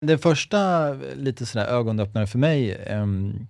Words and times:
Den 0.00 0.18
första 0.18 0.92
lite 1.16 1.46
sådär 1.46 1.66
ögonöppnare 1.66 2.26
för 2.26 2.38
mig 2.38 2.84
ehm, 2.86 3.46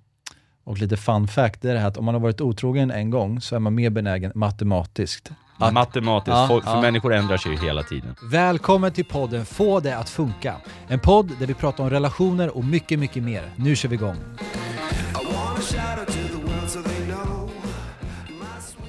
och 0.64 0.78
lite 0.78 0.96
fun 0.96 1.28
fact, 1.28 1.62
det 1.62 1.70
är 1.70 1.74
det 1.74 1.80
här 1.80 1.88
att 1.88 1.96
om 1.96 2.04
man 2.04 2.14
har 2.14 2.20
varit 2.20 2.40
otrogen 2.40 2.90
en 2.90 3.10
gång 3.10 3.40
så 3.40 3.56
är 3.56 3.58
man 3.58 3.74
mer 3.74 3.90
benägen 3.90 4.32
matematiskt. 4.34 5.30
Att, 5.58 5.72
Matematiskt, 5.72 6.28
Ja, 6.36 6.46
för 6.48 6.70
ja. 6.70 6.80
människor 6.80 7.14
ändrar 7.14 7.36
sig 7.36 7.52
ju 7.52 7.58
hela 7.58 7.82
tiden. 7.82 8.14
Välkommen 8.30 8.92
till 8.92 9.04
podden 9.04 9.46
Få 9.46 9.80
det 9.80 9.96
att 9.96 10.08
funka. 10.08 10.54
En 10.88 10.98
podd 10.98 11.32
där 11.38 11.46
vi 11.46 11.54
pratar 11.54 11.84
om 11.84 11.90
relationer 11.90 12.56
och 12.56 12.64
mycket, 12.64 12.98
mycket 12.98 13.22
mer. 13.22 13.42
Nu 13.56 13.76
kör 13.76 13.88
vi 13.88 13.94
igång. 13.94 14.16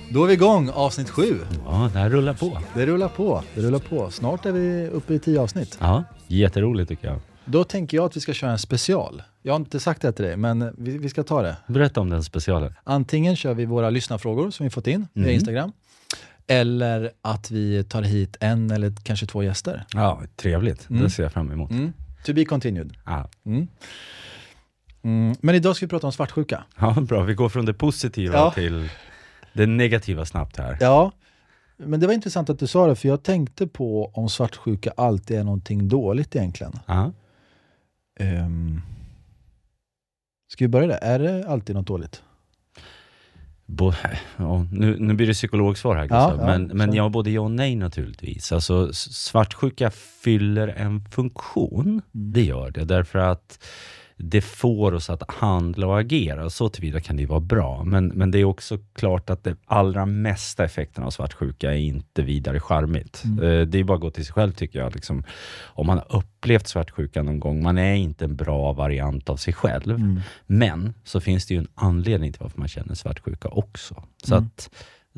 Då 0.09 0.23
är 0.23 0.27
vi 0.27 0.33
igång, 0.33 0.69
avsnitt 0.73 1.09
sju. 1.09 1.39
Ja, 1.65 1.89
det 1.93 1.99
här 1.99 2.09
rullar 2.09 2.33
på. 2.33 2.57
Det 2.73 2.85
rullar 2.85 3.07
på, 3.07 3.43
det 3.55 3.61
rullar 3.61 3.79
på. 3.79 4.11
Snart 4.11 4.45
är 4.45 4.51
vi 4.51 4.87
uppe 4.87 5.13
i 5.13 5.19
tio 5.19 5.41
avsnitt. 5.41 5.77
Ja, 5.81 6.03
jätteroligt 6.27 6.89
tycker 6.89 7.07
jag. 7.07 7.19
Då 7.49 7.63
tänker 7.63 7.97
jag 7.97 8.05
att 8.05 8.15
vi 8.15 8.19
ska 8.21 8.33
köra 8.33 8.51
en 8.51 8.59
special. 8.59 9.23
Jag 9.41 9.53
har 9.53 9.59
inte 9.59 9.79
sagt 9.79 10.01
det 10.01 10.11
till 10.11 10.25
dig, 10.25 10.37
men 10.37 10.73
vi, 10.77 10.97
vi 10.97 11.09
ska 11.09 11.23
ta 11.23 11.41
det. 11.41 11.57
Berätta 11.67 12.01
om 12.01 12.09
den 12.09 12.23
specialen. 12.23 12.73
Antingen 12.83 13.35
kör 13.35 13.53
vi 13.53 13.65
våra 13.65 13.89
lyssnarfrågor 13.89 14.51
som 14.51 14.63
vi 14.63 14.69
fått 14.69 14.87
in 14.87 15.07
via 15.13 15.23
Mm. 15.23 15.35
Instagram. 15.35 15.71
Eller 16.47 17.11
att 17.21 17.51
vi 17.51 17.83
tar 17.83 18.01
hit 18.01 18.37
en 18.39 18.71
eller 18.71 18.93
kanske 19.03 19.25
två 19.25 19.43
gäster. 19.43 19.85
Ja, 19.93 20.21
trevligt. 20.35 20.89
Mm. 20.89 21.03
Det 21.03 21.09
ser 21.09 21.23
jag 21.23 21.31
fram 21.33 21.51
emot. 21.51 21.71
Mm. 21.71 21.93
To 22.25 22.33
be 22.33 22.45
continued. 22.45 22.93
Ja. 23.05 23.29
Mm. 23.45 23.67
Mm. 25.03 25.35
Men 25.41 25.55
idag 25.55 25.75
ska 25.75 25.85
vi 25.85 25.89
prata 25.89 26.07
om 26.07 26.13
svartsjuka. 26.13 26.63
ja, 26.79 26.95
bra. 27.01 27.23
Vi 27.23 27.33
går 27.33 27.49
från 27.49 27.65
det 27.65 27.73
positiva 27.73 28.33
Ja. 28.37 28.51
till 28.51 28.89
det 29.53 29.65
negativa 29.65 30.25
snabbt 30.25 30.57
här. 30.57 30.77
Ja, 30.81 31.11
men 31.77 31.99
det 31.99 32.07
var 32.07 32.13
intressant 32.13 32.49
att 32.49 32.59
du 32.59 32.67
sa 32.67 32.87
det, 32.87 32.95
för 32.95 33.07
jag 33.07 33.23
tänkte 33.23 33.67
på 33.67 34.11
om 34.13 34.29
svartsjuka 34.29 34.93
alltid 34.97 35.37
är 35.39 35.43
någonting 35.43 35.87
dåligt 35.87 36.35
egentligen. 36.35 36.73
Ja. 36.85 37.11
Um, 38.19 38.81
ska 40.53 40.63
vi 40.63 40.69
börja 40.69 40.87
där? 40.87 40.99
Är 41.01 41.19
det 41.19 41.47
alltid 41.47 41.75
något 41.75 41.87
dåligt? 41.87 42.23
Bo, 43.65 43.93
ja, 44.37 44.65
nu, 44.71 44.97
nu 44.99 45.13
blir 45.13 45.27
det 45.27 45.33
psykologsvar 45.33 45.95
här, 45.95 46.07
Ja, 46.09 46.27
Gustav. 46.29 46.39
ja, 46.39 46.45
men, 46.45 46.77
men 46.77 46.91
så. 46.91 46.97
ja, 46.97 47.09
både 47.09 47.31
ja 47.31 47.41
och 47.41 47.51
nej 47.51 47.75
naturligtvis. 47.75 48.51
Alltså, 48.51 48.93
svartsjuka 48.93 49.91
fyller 49.91 50.67
en 50.67 51.05
funktion. 51.11 51.85
Mm. 51.85 52.01
Det 52.11 52.43
gör 52.43 52.71
det, 52.71 52.85
därför 52.85 53.19
att 53.19 53.63
det 54.19 54.41
får 54.41 54.93
oss 54.93 55.09
att 55.09 55.31
handla 55.31 55.87
och 55.87 55.99
agera. 55.99 56.49
Så 56.49 56.69
tillvida 56.69 56.99
kan 56.99 57.17
det 57.17 57.25
vara 57.25 57.39
bra. 57.39 57.83
Men, 57.83 58.07
men 58.07 58.31
det 58.31 58.39
är 58.39 58.43
också 58.45 58.77
klart 58.95 59.29
att 59.29 59.43
det 59.43 59.55
allra 59.65 60.05
mesta 60.05 60.65
effekten 60.65 61.03
av 61.03 61.09
svartsjuka 61.09 61.71
är 61.73 61.77
inte 61.77 62.21
vidare 62.21 62.59
charmigt. 62.59 63.23
Mm. 63.25 63.43
Eh, 63.45 63.67
Det 63.67 63.79
är 63.79 63.83
bara 63.83 63.95
att 63.95 64.01
gå 64.01 64.11
till 64.11 64.25
sig 64.25 64.33
själv 64.33 64.51
tycker 64.51 64.79
jag. 64.79 64.95
Liksom, 64.95 65.23
om 65.63 65.87
man 65.87 65.97
har 65.97 66.17
upplevt 66.17 66.67
svartsjuka 66.67 67.23
någon 67.23 67.39
gång, 67.39 67.63
man 67.63 67.77
är 67.77 67.93
inte 67.95 68.25
en 68.25 68.35
bra 68.35 68.73
variant 68.73 69.29
av 69.29 69.35
sig 69.37 69.53
själv. 69.53 69.95
Mm. 69.95 70.19
Men 70.47 70.93
så 71.03 71.19
finns 71.19 71.45
det 71.45 71.53
ju 71.53 71.59
en 71.59 71.67
anledning 71.75 72.33
till 72.33 72.41
varför 72.41 72.59
man 72.59 72.67
känner 72.67 72.95
svartsjuka 72.95 73.47
också. 73.49 74.03
Så 74.23 74.33
Mm. 74.35 74.45
att 74.45 74.69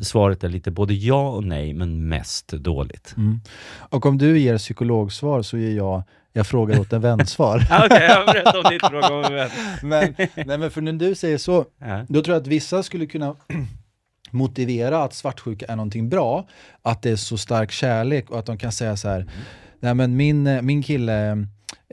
svaret 0.02 0.44
är 0.44 0.50
lite 0.50 0.72
både 0.72 0.94
ja 0.94 1.30
och 1.30 1.44
nej, 1.44 1.74
men 1.74 2.08
mest 2.08 2.48
dåligt. 2.48 3.14
Mm. 3.18 3.40
Och 3.80 4.06
om 4.06 4.18
du 4.18 4.40
ger 4.40 4.58
psykologsvar 4.58 5.42
så 5.42 5.58
ger 5.58 5.76
jag, 5.78 6.04
jag 6.34 6.48
frågar 6.48 6.80
åt 6.80 6.94
en 6.94 7.02
vän-svar. 7.02 7.58
Okej, 7.86 8.04
jag 8.10 8.26
berättar 8.26 8.58
om 8.58 8.72
ditt 8.72 8.86
fråga 8.86 9.08
om 9.14 9.24
en 9.26 9.34
vän. 9.34 9.50
men, 9.84 10.16
nej, 10.46 10.58
men 10.58 10.72
för 10.72 10.82
när 10.82 10.94
du 10.94 11.16
säger 11.16 11.38
så, 11.38 11.66
Ja. 11.80 12.06
då 12.10 12.22
tror 12.24 12.36
jag 12.36 12.42
att 12.42 12.48
vissa 12.48 12.84
skulle 12.84 13.06
kunna 13.06 13.36
motivera 14.32 15.04
att 15.04 15.14
svartsjuka 15.14 15.66
är 15.66 15.76
någonting 15.76 16.10
bra, 16.10 16.48
att 16.82 17.02
det 17.02 17.10
är 17.10 17.16
så 17.16 17.38
stark 17.38 17.72
kärlek 17.72 18.30
och 18.30 18.40
att 18.40 18.46
de 18.46 18.58
kan 18.58 18.72
säga 18.72 18.98
så 18.98 19.10
här, 19.10 19.26
nej 19.80 19.94
men 19.96 20.16
min, 20.16 20.66
min 20.66 20.84
kille, 20.84 21.32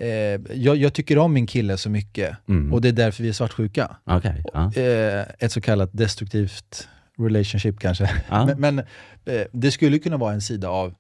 eh, 0.01 0.09
jag, 0.55 0.77
jag 0.77 0.93
tycker 0.93 1.19
om 1.19 1.33
min 1.33 1.47
kille 1.47 1.77
så 1.77 1.91
mycket 1.91 2.37
Mm. 2.49 2.73
och 2.73 2.81
det 2.81 2.89
är 2.89 2.93
därför 2.93 3.23
vi 3.23 3.29
är 3.29 3.33
svartsjuka. 3.33 3.97
Okej, 4.05 4.43
ja. 4.53 4.73
Eh, 4.75 5.25
ett 5.39 5.53
så 5.53 5.61
kallat 5.61 5.91
destruktivt 5.93 6.89
relationship 7.19 7.79
kanske. 7.81 8.11
Ja. 8.31 8.47
Men, 8.57 8.61
men 8.61 8.79
eh, 9.25 9.47
det 9.53 9.71
skulle 9.71 9.99
kunna 9.99 10.17
vara 10.17 10.33
en 10.33 10.41
sida 10.41 10.69
av 10.69 10.95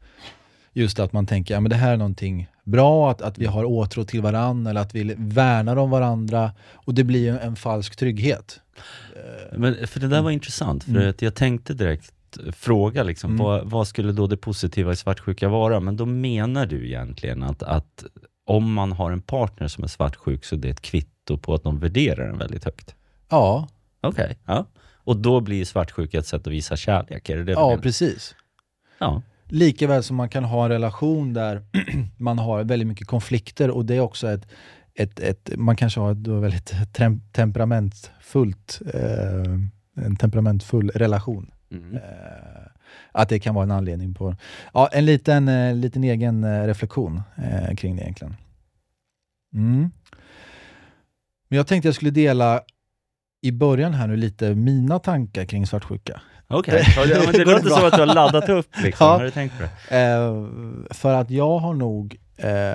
just 0.76 0.98
att 1.00 1.12
man 1.12 1.26
tänker, 1.26 1.54
ja 1.54 1.60
men 1.60 1.70
det 1.70 1.76
här 1.76 1.92
är 1.92 1.96
någonting 1.96 2.48
bra, 2.64 3.10
att, 3.10 3.22
att 3.22 3.38
vi 3.38 3.46
har 3.46 3.64
åtrå 3.64 4.04
till 4.04 4.22
varandra 4.22 4.70
eller 4.70 4.80
att 4.80 4.94
vi 4.94 5.14
värnar 5.18 5.76
om 5.76 5.90
varandra 5.90 6.52
och 6.72 6.94
det 6.94 7.04
blir 7.04 7.20
ju 7.32 7.38
en 7.38 7.56
falsk 7.56 7.96
trygghet. 7.96 8.60
Men, 9.52 9.86
för 9.86 10.00
det 10.00 10.08
där 10.08 10.22
var 10.22 10.30
intressant, 10.30 10.84
för 10.84 10.90
Mm. 10.90 11.10
att 11.10 11.22
jag 11.22 11.34
tänkte 11.34 11.74
direkt 11.74 12.12
fråga 12.52 13.02
liksom, 13.02 13.30
Mm. 13.30 13.44
vad, 13.44 13.70
vad 13.70 13.88
skulle 13.88 14.12
då 14.12 14.26
det 14.26 14.36
positiva 14.36 14.92
i 14.92 14.96
svartsjuka 14.96 15.48
vara? 15.48 15.80
Men 15.80 15.96
då 15.96 16.06
menar 16.06 16.66
du 16.66 16.86
egentligen 16.86 17.42
att, 17.42 17.62
att 17.62 18.04
om 18.46 18.72
man 18.72 18.92
har 18.92 19.10
en 19.10 19.20
partner 19.22 19.68
som 19.68 19.84
är 19.84 19.88
svartsjuk 19.88 20.44
så 20.44 20.56
det 20.56 20.68
är 20.68 20.72
ett 20.72 20.82
kvitto 20.82 21.38
på 21.38 21.54
att 21.54 21.62
de 21.62 21.78
värderar 21.78 22.26
den 22.26 22.38
väldigt 22.38 22.64
högt? 22.64 22.94
Ja, 23.28 23.68
Okej, 24.00 24.38
ja. 24.44 24.66
Och 24.94 25.16
då 25.16 25.40
blir 25.40 25.64
svartsjuka 25.64 26.18
ett 26.18 26.26
sätt 26.26 26.46
att 26.46 26.52
visa 26.52 26.76
kärlek, 26.76 27.28
är 27.28 27.36
det 27.36 27.44
det 27.44 27.52
ja 27.52 27.68
menar? 27.68 27.82
precis. 27.82 28.34
Ja. 28.98 29.22
Likaväl 29.48 30.02
som 30.02 30.16
man 30.16 30.28
kan 30.28 30.44
ha 30.44 30.64
en 30.64 30.70
relation 30.70 31.32
där 31.32 31.62
man 32.16 32.38
har 32.38 32.64
väldigt 32.64 32.88
mycket 32.88 33.06
konflikter 33.06 33.70
och 33.70 33.84
det 33.84 33.94
är 33.94 34.00
också 34.00 34.28
ett, 34.28 34.46
ett, 34.94 35.20
ett 35.20 35.50
man 35.56 35.76
kanske 35.76 36.00
har 36.00 36.12
ett 36.12 36.26
väldigt 36.26 36.72
tem, 36.92 37.20
temperamentfullt, 37.32 38.80
eh, 38.94 40.04
en 40.04 40.16
temperamentfull 40.16 40.90
relation. 40.90 41.50
Mm. 41.70 41.94
Eh, 41.94 42.00
att 43.12 43.28
det 43.28 43.38
kan 43.38 43.54
vara 43.54 43.62
en 43.62 43.70
anledning 43.70 44.14
på, 44.14 44.36
ja 44.74 44.88
en 44.92 45.04
liten, 45.04 45.48
eh, 45.48 45.74
liten 45.74 46.04
egen 46.04 46.44
eh, 46.44 46.66
reflektion 46.66 47.22
eh, 47.36 47.74
kring 47.74 47.96
det 47.96 48.02
egentligen. 48.02 48.36
Mm. 49.54 49.90
Men 51.48 51.56
jag 51.56 51.66
tänkte 51.66 51.88
jag 51.88 51.94
skulle 51.94 52.10
dela 52.10 52.60
i 53.42 53.52
början 53.52 53.94
här 53.94 54.06
nu 54.06 54.16
lite 54.16 54.54
mina 54.54 54.98
tankar 54.98 55.44
kring 55.44 55.66
svartsjuka. 55.66 56.20
Okej, 56.48 56.84
ja, 56.96 57.04
men 57.24 57.32
det 57.32 57.44
låter 57.52 57.68
som 57.70 57.84
att 57.86 57.92
du 57.92 57.98
har 58.00 58.14
laddat 58.14 58.48
upp 58.48 58.68
liksom. 58.82 59.06
Ja. 59.06 59.12
Har 59.12 59.24
du 59.24 59.30
tänkt 59.30 59.56
på 59.58 59.62
det? 59.62 59.96
Eh, 59.98 60.44
för 60.90 61.14
att 61.14 61.30
jag 61.30 61.58
har 61.58 61.74
nog 61.74 62.16
eh, 62.36 62.74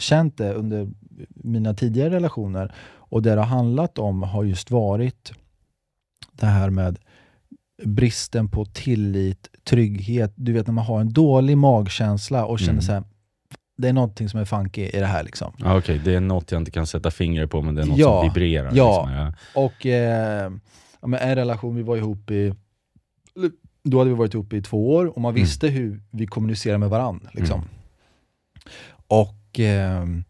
känt 0.00 0.38
det 0.38 0.52
under 0.52 0.88
mina 1.34 1.74
tidigare 1.74 2.10
relationer 2.10 2.74
och 2.94 3.22
det 3.22 3.30
det 3.34 3.40
har 3.40 3.46
handlat 3.46 3.98
om 3.98 4.22
har 4.22 4.44
just 4.44 4.70
varit 4.70 5.32
det 6.32 6.46
här 6.46 6.70
med 6.70 6.98
bristen 7.84 8.48
på 8.48 8.64
tillit, 8.64 9.48
trygghet. 9.64 10.32
Du 10.34 10.52
vet 10.52 10.66
när 10.66 10.74
man 10.74 10.84
har 10.84 11.00
en 11.00 11.12
dålig 11.12 11.58
magkänsla 11.58 12.44
och 12.44 12.58
känner 12.58 12.72
Mm. 12.72 12.82
så 12.82 12.92
här, 12.92 13.02
det 13.78 13.88
är 13.88 13.92
någonting 13.92 14.28
som 14.28 14.40
är 14.40 14.44
funky 14.44 14.82
i 14.86 14.98
det 15.00 15.06
här 15.06 15.22
liksom. 15.24 15.52
Ja, 15.56 15.78
Okej, 15.78 16.00
det 16.04 16.14
är 16.14 16.20
något 16.20 16.52
jag 16.52 16.60
inte 16.60 16.70
kan 16.70 16.86
sätta 16.86 17.10
fingret 17.10 17.50
på, 17.50 17.62
men 17.62 17.74
det 17.74 17.82
är 17.82 17.86
något 17.86 17.98
Ja, 17.98 18.20
som 18.20 18.28
vibrerar. 18.28 18.70
ja. 18.74 19.06
Liksom. 19.06 19.12
Ja. 19.12 19.32
Och 19.62 19.86
eh, 19.86 20.50
ja, 21.06 21.10
men 21.10 21.20
en 21.20 21.34
relation, 21.36 21.76
vi 21.76 21.82
var 21.82 21.96
ihop 21.96 22.30
i 22.30 22.54
då 23.82 23.98
hade 23.98 24.10
vi 24.10 24.16
varit 24.16 24.34
ihop 24.34 24.52
i 24.52 24.62
två 24.62 24.94
år 24.94 25.06
och 25.06 25.20
man 25.20 25.30
Mm. 25.30 25.42
visste 25.42 25.68
hur 25.68 26.02
vi 26.10 26.26
kommunicerar 26.26 26.78
med 26.78 26.90
varandra. 26.90 27.30
Liksom. 27.32 27.58
Mm. 27.60 27.68
Och 29.06 29.58
ehm, 29.60 30.24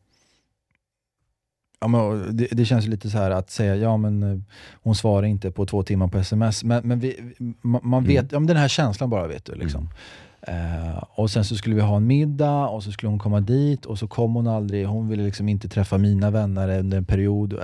ja, 1.81 1.89
men 1.89 2.37
det, 2.37 2.49
det 2.53 2.65
känns 2.65 2.87
lite 2.87 3.11
så 3.11 3.19
här 3.19 3.31
att 3.31 3.51
säga, 3.51 3.77
ja 3.77 3.97
men 3.97 4.23
eh, 4.23 4.39
hon 4.83 4.95
svarar 4.95 5.27
inte 5.27 5.51
på 5.51 5.67
två 5.67 5.83
timmar 5.83 6.09
på 6.09 6.19
sms. 6.19 6.65
Men, 6.65 6.87
men 6.89 6.99
vi, 7.01 7.35
man, 7.63 7.81
man 7.85 8.05
Mm. 8.05 8.09
vet, 8.15 8.33
ja, 8.33 8.39
men 8.39 8.47
den 8.47 8.57
här 8.57 8.69
känslan 8.69 9.11
bara 9.11 9.27
vet 9.27 9.45
du. 9.45 9.55
Liksom. 9.55 9.89
Eh, 10.43 10.97
och 11.15 11.31
sen 11.31 11.45
så 11.45 11.57
skulle 11.57 11.75
vi 11.75 11.81
ha 11.81 11.97
en 11.97 12.07
middag 12.07 12.67
och 12.69 12.83
så 12.85 12.93
skulle 12.93 13.11
hon 13.11 13.19
komma 13.19 13.41
dit 13.41 13.87
och 13.87 13.99
så 13.99 14.09
kom 14.09 14.35
hon 14.35 14.47
aldrig. 14.47 14.87
Hon 14.87 15.09
ville 15.09 15.23
liksom 15.25 15.49
inte 15.49 15.69
träffa 15.69 15.99
mina 15.99 16.31
vänner 16.31 16.79
under 16.79 16.99
en 16.99 17.05
period. 17.05 17.55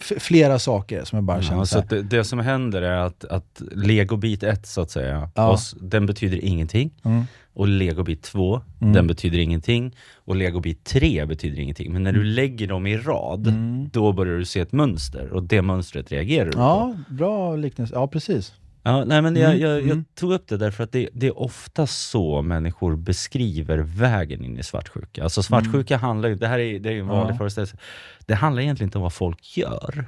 Flera 0.00 0.58
saker 0.58 1.04
som 1.04 1.16
jag 1.16 1.24
bara 1.24 1.42
kände 1.42 1.60
Ja, 1.60 1.64
så 1.66 1.80
det, 1.88 2.02
det 2.02 2.24
som 2.24 2.38
händer 2.38 2.82
är 2.82 2.96
att, 2.96 3.24
att 3.24 3.62
legobit 3.74 4.42
1 4.42 4.66
så 4.66 4.80
att 4.80 4.90
säga, 4.90 5.30
Ja. 5.34 5.48
oss, 5.50 5.76
den 5.80 6.06
betyder 6.06 6.44
ingenting. 6.44 6.90
mm, 7.04 7.24
Och 7.54 7.68
legobit 7.68 8.22
2, 8.22 8.60
Mm. 8.80 8.92
den 8.92 9.06
betyder 9.06 9.38
ingenting. 9.38 9.96
Och 10.24 10.36
legobit 10.36 10.84
3 10.84 11.26
betyder 11.26 11.58
ingenting. 11.62 11.92
Men 11.92 12.02
när 12.02 12.12
du 12.12 12.24
lägger 12.24 12.66
dem 12.66 12.86
i 12.86 12.96
rad, 12.96 13.46
mm. 13.46 13.88
då 13.92 14.12
börjar 14.12 14.38
du 14.38 14.44
se 14.44 14.60
ett 14.60 14.72
mönster. 14.72 15.32
Och 15.32 15.42
det 15.42 15.62
mönstret 15.62 16.12
reagerar 16.12 16.44
du 16.46 16.52
på. 16.52 16.58
Ja, 16.58 16.94
bra 17.08 17.56
liknelse. 17.56 17.94
Ja, 17.94 18.06
precis. 18.08 18.52
Ja, 18.82 19.04
nej, 19.04 19.22
men 19.22 19.36
jag, 19.36 19.50
Mm, 19.50 19.60
jag, 19.60 19.70
jag 19.80 19.82
mm. 19.82 20.04
tog 20.14 20.32
upp 20.32 20.48
det 20.48 20.56
därför 20.56 20.84
att 20.84 20.92
det, 20.92 21.08
det 21.12 21.26
är 21.26 21.38
ofta 21.38 21.86
så 21.86 22.42
människor 22.42 22.96
beskriver 22.96 23.78
vägen 23.78 24.44
in 24.44 24.58
i 24.58 24.62
svartsjuka. 24.62 25.22
Alltså 25.22 25.42
svartsjuka 25.42 25.96
handlar 25.96 26.28
ju, 26.28 26.34
det 26.34 26.46
här 26.48 26.58
är, 26.58 26.78
det 26.80 26.88
är 26.88 26.92
ju 26.92 27.00
en 27.00 27.06
vanlig 27.06 27.22
Mm. 27.24 27.34
Ja. 27.34 27.38
föreställning, 27.38 27.80
det 28.26 28.34
handlar 28.34 28.62
egentligen 28.62 28.88
inte 28.88 28.98
om 28.98 29.02
vad 29.02 29.12
folk 29.12 29.56
gör. 29.56 30.04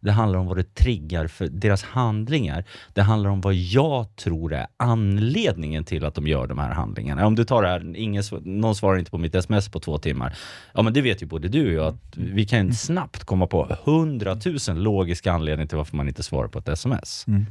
Det 0.00 0.12
handlar 0.12 0.38
om 0.38 0.46
vad 0.46 0.56
det 0.56 0.74
triggar 0.74 1.26
för 1.26 1.46
deras 1.46 1.82
handlingar. 1.82 2.64
Det 2.94 3.02
handlar 3.02 3.30
om 3.30 3.40
vad 3.40 3.54
jag 3.54 4.16
tror 4.16 4.52
är 4.54 4.66
anledningen 4.76 5.84
till 5.84 6.04
att 6.04 6.14
de 6.14 6.26
gör 6.26 6.46
de 6.46 6.58
här 6.58 6.72
handlingarna. 6.74 7.26
Om 7.26 7.34
du 7.34 7.44
tar 7.44 7.62
det 7.62 7.68
här, 7.68 7.96
ingen, 7.96 8.22
någon 8.42 8.74
svarar 8.74 8.98
inte 8.98 9.10
på 9.10 9.18
mitt 9.18 9.34
sms 9.34 9.68
på 9.68 9.80
två 9.80 9.98
timmar. 9.98 10.36
Ja 10.74 10.82
men 10.82 10.92
det 10.92 11.00
vet 11.00 11.22
ju 11.22 11.26
både 11.26 11.48
du 11.48 11.66
och 11.66 11.72
jag, 11.84 11.86
att 11.94 12.16
vi 12.16 12.46
kan 12.46 12.74
snabbt 12.74 13.24
komma 13.24 13.46
på 13.46 13.76
hundratusen 13.84 14.82
logiska 14.82 15.32
anledningar 15.32 15.68
till 15.68 15.78
varför 15.78 15.96
man 15.96 16.08
inte 16.08 16.22
svarar 16.22 16.48
på 16.48 16.58
ett 16.58 16.68
sms. 16.68 17.24
Mm. 17.28 17.46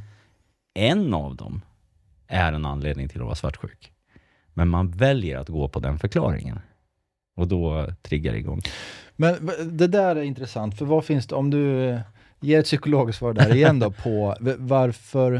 En 0.76 1.14
av 1.14 1.36
dem 1.36 1.60
är 2.26 2.52
en 2.52 2.64
anledning 2.64 3.08
till 3.08 3.20
att 3.20 3.24
vara 3.24 3.34
svartsjuk. 3.34 3.92
Men 4.54 4.68
man 4.68 4.90
väljer 4.90 5.38
att 5.38 5.48
gå 5.48 5.68
på 5.68 5.80
den 5.80 5.98
förklaringen. 5.98 6.58
Och 7.36 7.48
då 7.48 7.86
triggar 8.02 8.32
det 8.32 8.38
igång. 8.38 8.60
Men 9.16 9.50
det 9.64 9.86
där 9.86 10.16
är 10.16 10.22
intressant, 10.22 10.78
för 10.78 10.84
vad 10.84 11.04
finns 11.04 11.26
det, 11.26 11.34
om 11.34 11.50
du 11.50 11.88
eh, 11.88 12.00
ger 12.40 12.58
ett 12.58 12.64
psykologiskt 12.64 13.18
svar 13.18 13.32
där 13.32 13.54
igen 13.54 13.78
då 13.78 13.90
på 13.90 14.36
varför, 14.58 15.34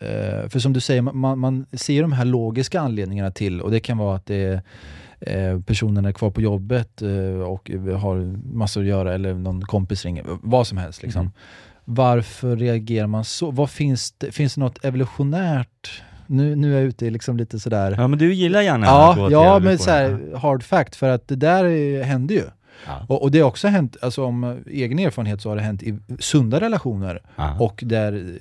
eh, 0.00 0.48
för 0.48 0.58
som 0.58 0.72
du 0.72 0.80
säger, 0.80 1.02
man, 1.02 1.38
man 1.38 1.66
ser 1.72 2.02
de 2.02 2.12
här 2.12 2.24
logiska 2.24 2.80
anledningarna 2.80 3.30
till, 3.30 3.60
och 3.60 3.70
det 3.70 3.80
kan 3.80 3.98
vara 3.98 4.16
att 4.16 4.26
det 4.26 4.62
är 5.20 5.52
eh, 5.52 5.60
personen 5.60 6.04
är 6.04 6.12
kvar 6.12 6.30
på 6.30 6.40
jobbet 6.40 7.02
och 7.46 7.70
har 8.00 8.36
massor 8.54 8.80
att 8.80 8.86
göra, 8.86 9.14
eller 9.14 9.34
någon 9.34 9.62
kompis 9.62 10.04
ringer, 10.04 10.24
vad 10.26 10.66
som 10.66 10.78
helst. 10.78 11.02
Liksom. 11.02 11.20
Mm. 11.20 11.32
Varför 11.94 12.56
reagerar 12.56 13.06
man 13.06 13.24
så? 13.24 13.50
Vad 13.50 13.70
finns, 13.70 14.12
det, 14.18 14.32
finns 14.32 14.54
det 14.54 14.60
något 14.60 14.84
evolutionärt? 14.84 16.02
Nu, 16.26 16.56
nu 16.56 16.72
är 16.74 16.78
jag 16.78 16.84
ute 16.88 17.06
i 17.06 17.10
liksom 17.10 17.36
lite 17.36 17.58
sådär 17.60 17.94
Ja, 17.98 18.08
men 18.08 18.18
du 18.18 18.34
gillar 18.34 18.60
gärna 18.62 18.86
att 18.90 19.16
gå 19.16 19.22
Ja, 19.22 19.30
ja 19.30 19.58
men 19.58 19.68
evolutionen. 19.72 19.78
så 19.78 19.90
här, 19.90 20.38
hard 20.38 20.62
fact, 20.62 20.96
för 20.96 21.08
att 21.08 21.28
det 21.28 21.36
där 21.36 22.02
hände 22.02 22.34
ju. 22.34 22.42
Ja. 22.86 23.06
Och, 23.08 23.22
och 23.22 23.30
det 23.30 23.40
har 23.40 23.48
också 23.48 23.68
hänt, 23.68 23.96
alltså 24.02 24.24
om 24.24 24.44
eh, 24.44 24.54
egen 24.66 24.98
erfarenhet 24.98 25.40
så 25.40 25.48
har 25.48 25.56
det 25.56 25.62
hänt 25.62 25.82
i 25.82 25.98
sunda 26.18 26.60
relationer 26.60 27.22
Ja. 27.36 27.56
och 27.60 27.82
där, 27.86 28.38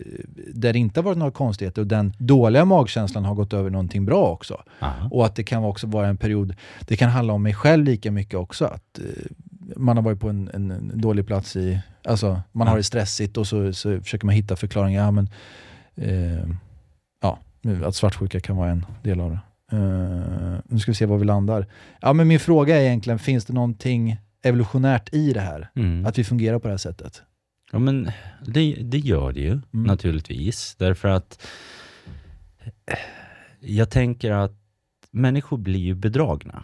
där 0.53 0.73
det 0.73 0.79
inte 0.79 0.99
har 0.99 1.03
varit 1.05 1.17
några 1.17 1.31
konstigheter 1.31 1.81
och 1.81 1.87
den 1.87 2.13
dåliga 2.17 2.65
magkänslan 2.65 3.25
har 3.25 3.35
gått 3.35 3.53
över 3.53 3.69
någonting 3.69 4.05
bra 4.05 4.27
också. 4.29 4.61
Ja. 4.79 4.93
Och 5.11 5.25
att 5.25 5.35
det 5.35 5.43
kan 5.43 5.63
också 5.63 5.87
vara 5.87 6.07
en 6.07 6.17
period, 6.17 6.55
det 6.81 6.97
kan 6.97 7.09
handla 7.09 7.33
om 7.33 7.43
mig 7.43 7.53
själv 7.53 7.83
lika 7.85 8.11
mycket 8.11 8.35
också. 8.39 8.65
Att 8.65 8.99
eh, 8.99 9.05
man 9.75 9.97
har 9.97 10.03
varit 10.03 10.19
på 10.19 10.29
en, 10.29 10.49
en 10.53 10.91
dålig 10.93 11.27
plats 11.27 11.55
i, 11.55 11.79
alltså 12.03 12.41
man 12.51 12.67
har 12.67 12.77
det 12.77 12.83
stressigt 12.83 13.37
och 13.37 13.47
så, 13.47 13.73
så 13.73 14.01
försöker 14.01 14.25
man 14.25 14.35
hitta 14.35 14.55
förklaringar. 14.55 15.03
Ja, 15.03 15.11
men, 15.11 15.29
eh, 15.95 16.47
ja, 17.21 17.39
att 17.85 17.95
svartsjuka 17.95 18.39
kan 18.39 18.55
vara 18.55 18.69
en 18.69 18.85
del 19.03 19.19
av 19.19 19.29
det. 19.31 19.39
Eh, 19.71 20.59
nu 20.65 20.79
ska 20.79 20.91
vi 20.91 20.95
se 20.95 21.05
var 21.05 21.17
vi 21.17 21.25
landar. 21.25 21.65
Ja, 22.01 22.13
men 22.13 22.27
min 22.27 22.39
fråga 22.39 22.77
är 22.77 22.81
egentligen, 22.81 23.19
finns 23.19 23.45
det 23.45 23.53
någonting 23.53 24.17
evolutionärt 24.43 25.13
i 25.13 25.33
det 25.33 25.39
här? 25.41 25.69
Mm. 25.75 26.05
Att 26.05 26.17
vi 26.17 26.23
fungerar 26.23 26.59
på 26.59 26.67
det 26.67 26.73
här 26.73 26.77
sättet? 26.77 27.21
Ja, 27.71 27.79
men 27.79 28.11
det, 28.45 28.73
det 28.75 28.97
gör 28.97 29.31
det 29.31 29.39
ju 29.39 29.51
Mm. 29.51 29.63
naturligtvis. 29.71 30.75
Därför 30.79 31.07
att 31.07 31.47
eh, 32.85 32.97
jag 33.59 33.89
tänker 33.89 34.31
att 34.31 34.51
människor 35.11 35.57
blir 35.57 35.79
ju 35.79 35.95
bedragna. 35.95 36.63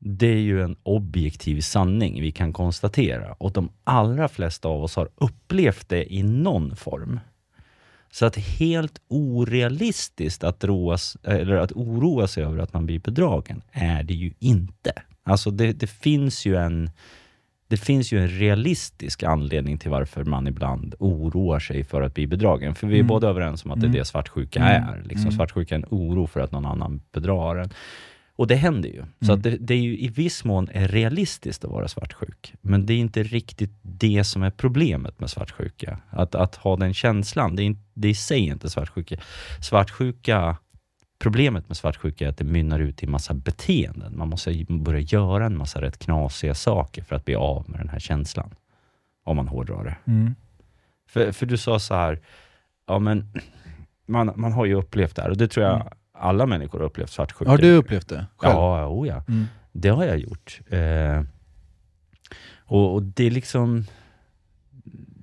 Det 0.00 0.26
är 0.26 0.40
ju 0.40 0.62
en 0.62 0.76
objektiv 0.82 1.60
sanning 1.60 2.20
vi 2.20 2.32
kan 2.32 2.52
konstatera 2.52 3.32
och 3.32 3.52
de 3.52 3.68
allra 3.84 4.28
flesta 4.28 4.68
av 4.68 4.82
oss 4.82 4.96
har 4.96 5.08
upplevt 5.16 5.88
det 5.88 6.14
i 6.14 6.22
någon 6.22 6.76
form. 6.76 7.20
Så 8.10 8.26
att 8.26 8.36
helt 8.36 9.00
orealistiskt 9.08 10.44
att, 10.44 10.64
roas, 10.64 11.16
eller 11.24 11.56
att 11.56 11.72
oroa 11.72 12.26
sig 12.26 12.44
över 12.44 12.58
att 12.58 12.72
man 12.72 12.86
blir 12.86 12.98
bedragen 12.98 13.62
är 13.72 14.02
det 14.02 14.14
ju 14.14 14.32
inte. 14.38 14.92
Alltså 15.22 15.50
det, 15.50 15.72
det 15.72 15.86
finns 15.86 16.46
ju 16.46 16.56
en 16.56 16.90
det 17.70 17.76
finns 17.76 18.12
ju 18.12 18.18
en 18.22 18.28
realistisk 18.28 19.22
anledning 19.22 19.78
till 19.78 19.90
varför 19.90 20.24
man 20.24 20.46
ibland 20.46 20.94
oroar 20.98 21.58
sig 21.58 21.84
för 21.84 22.02
att 22.02 22.14
bli 22.14 22.26
bedragen. 22.26 22.74
För 22.74 22.86
vi 22.86 22.94
är 22.94 22.98
Mm. 22.98 23.06
båda 23.06 23.28
överens 23.28 23.64
om 23.64 23.70
att 23.70 23.80
det 23.80 23.84
är 23.84 23.88
Mm. 23.88 23.98
det 23.98 24.04
svartsjuka 24.04 24.60
Mm. 24.60 24.88
är. 24.88 25.02
Liksom, 25.02 25.20
Mm. 25.20 25.32
Svartsjuka 25.32 25.74
är 25.74 25.78
en 25.78 25.84
oro 25.90 26.26
för 26.26 26.40
att 26.40 26.52
någon 26.52 26.66
annan 26.66 27.00
bedrar 27.12 27.56
en. 27.56 27.70
Och 28.38 28.46
det 28.46 28.54
händer 28.56 28.88
ju. 28.88 29.02
Så 29.20 29.32
Mm. 29.32 29.36
att 29.36 29.42
det, 29.42 29.56
det 29.56 29.74
är 29.74 29.78
ju 29.78 29.98
i 29.98 30.08
viss 30.08 30.44
mån 30.44 30.68
realistiskt 30.72 31.64
att 31.64 31.70
vara 31.70 31.88
svartsjuk. 31.88 32.54
Men 32.60 32.86
det 32.86 32.92
är 32.92 32.98
inte 32.98 33.22
riktigt 33.22 33.70
det 33.82 34.24
som 34.24 34.42
är 34.42 34.50
problemet 34.50 35.20
med 35.20 35.30
svartsjuka. 35.30 35.98
Att, 36.10 36.34
att 36.34 36.54
ha 36.54 36.76
den 36.76 36.94
känslan, 36.94 37.56
det 37.56 37.62
är, 37.62 37.76
det 37.94 38.08
är 38.08 38.12
i 38.12 38.14
sig 38.14 38.38
inte 38.38 38.70
svartsjuka. 38.70 39.16
Svartsjuka 39.60 40.56
Problemet 41.20 41.68
med 41.68 41.76
svartsjuka 41.76 42.24
är 42.24 42.28
att 42.28 42.36
det 42.38 42.44
mynnar 42.44 42.80
ut 42.80 43.02
i 43.02 43.06
massa 43.06 43.34
beteenden. 43.34 44.18
Man 44.18 44.28
måste 44.28 44.64
börja 44.68 45.00
göra 45.00 45.46
en 45.46 45.56
massa 45.56 45.80
rätt 45.80 45.98
knasiga 45.98 46.54
saker 46.54 47.02
för 47.02 47.16
att 47.16 47.24
bli 47.24 47.34
av 47.34 47.70
med 47.70 47.80
den 47.80 47.88
här 47.88 47.98
känslan. 47.98 48.54
Om 49.24 49.36
man 49.36 49.48
hårdrar 49.48 49.84
det. 49.84 49.96
Mm. 50.12 50.34
För, 51.08 51.32
för 51.32 51.46
du 51.46 51.56
sa 51.56 51.78
så 51.78 51.94
här, 51.94 52.20
ja 52.86 52.98
men 52.98 53.32
man, 54.06 54.32
man 54.36 54.52
har 54.52 54.64
ju 54.66 54.74
upplevt 54.74 55.16
det 55.16 55.22
här 55.22 55.30
och 55.30 55.36
det 55.36 55.48
tror 55.48 55.66
jag 55.66 55.74
Mm. 55.74 55.88
Alla 56.18 56.46
människor 56.46 56.78
har 56.78 56.86
upplevt 56.86 57.10
svartsjuka. 57.10 57.50
Har 57.50 57.58
du 57.58 57.72
upplevt 57.72 58.08
det 58.08 58.26
själv? 58.36 58.54
Ja, 58.54 58.86
oh 58.86 59.08
ja. 59.08 59.24
Mm. 59.28 59.44
Det 59.72 59.88
har 59.88 60.04
jag 60.04 60.18
gjort. 60.18 60.60
Eh, 60.68 61.22
och, 62.58 62.94
och 62.94 63.02
det 63.02 63.24
är 63.24 63.30
liksom, 63.30 63.84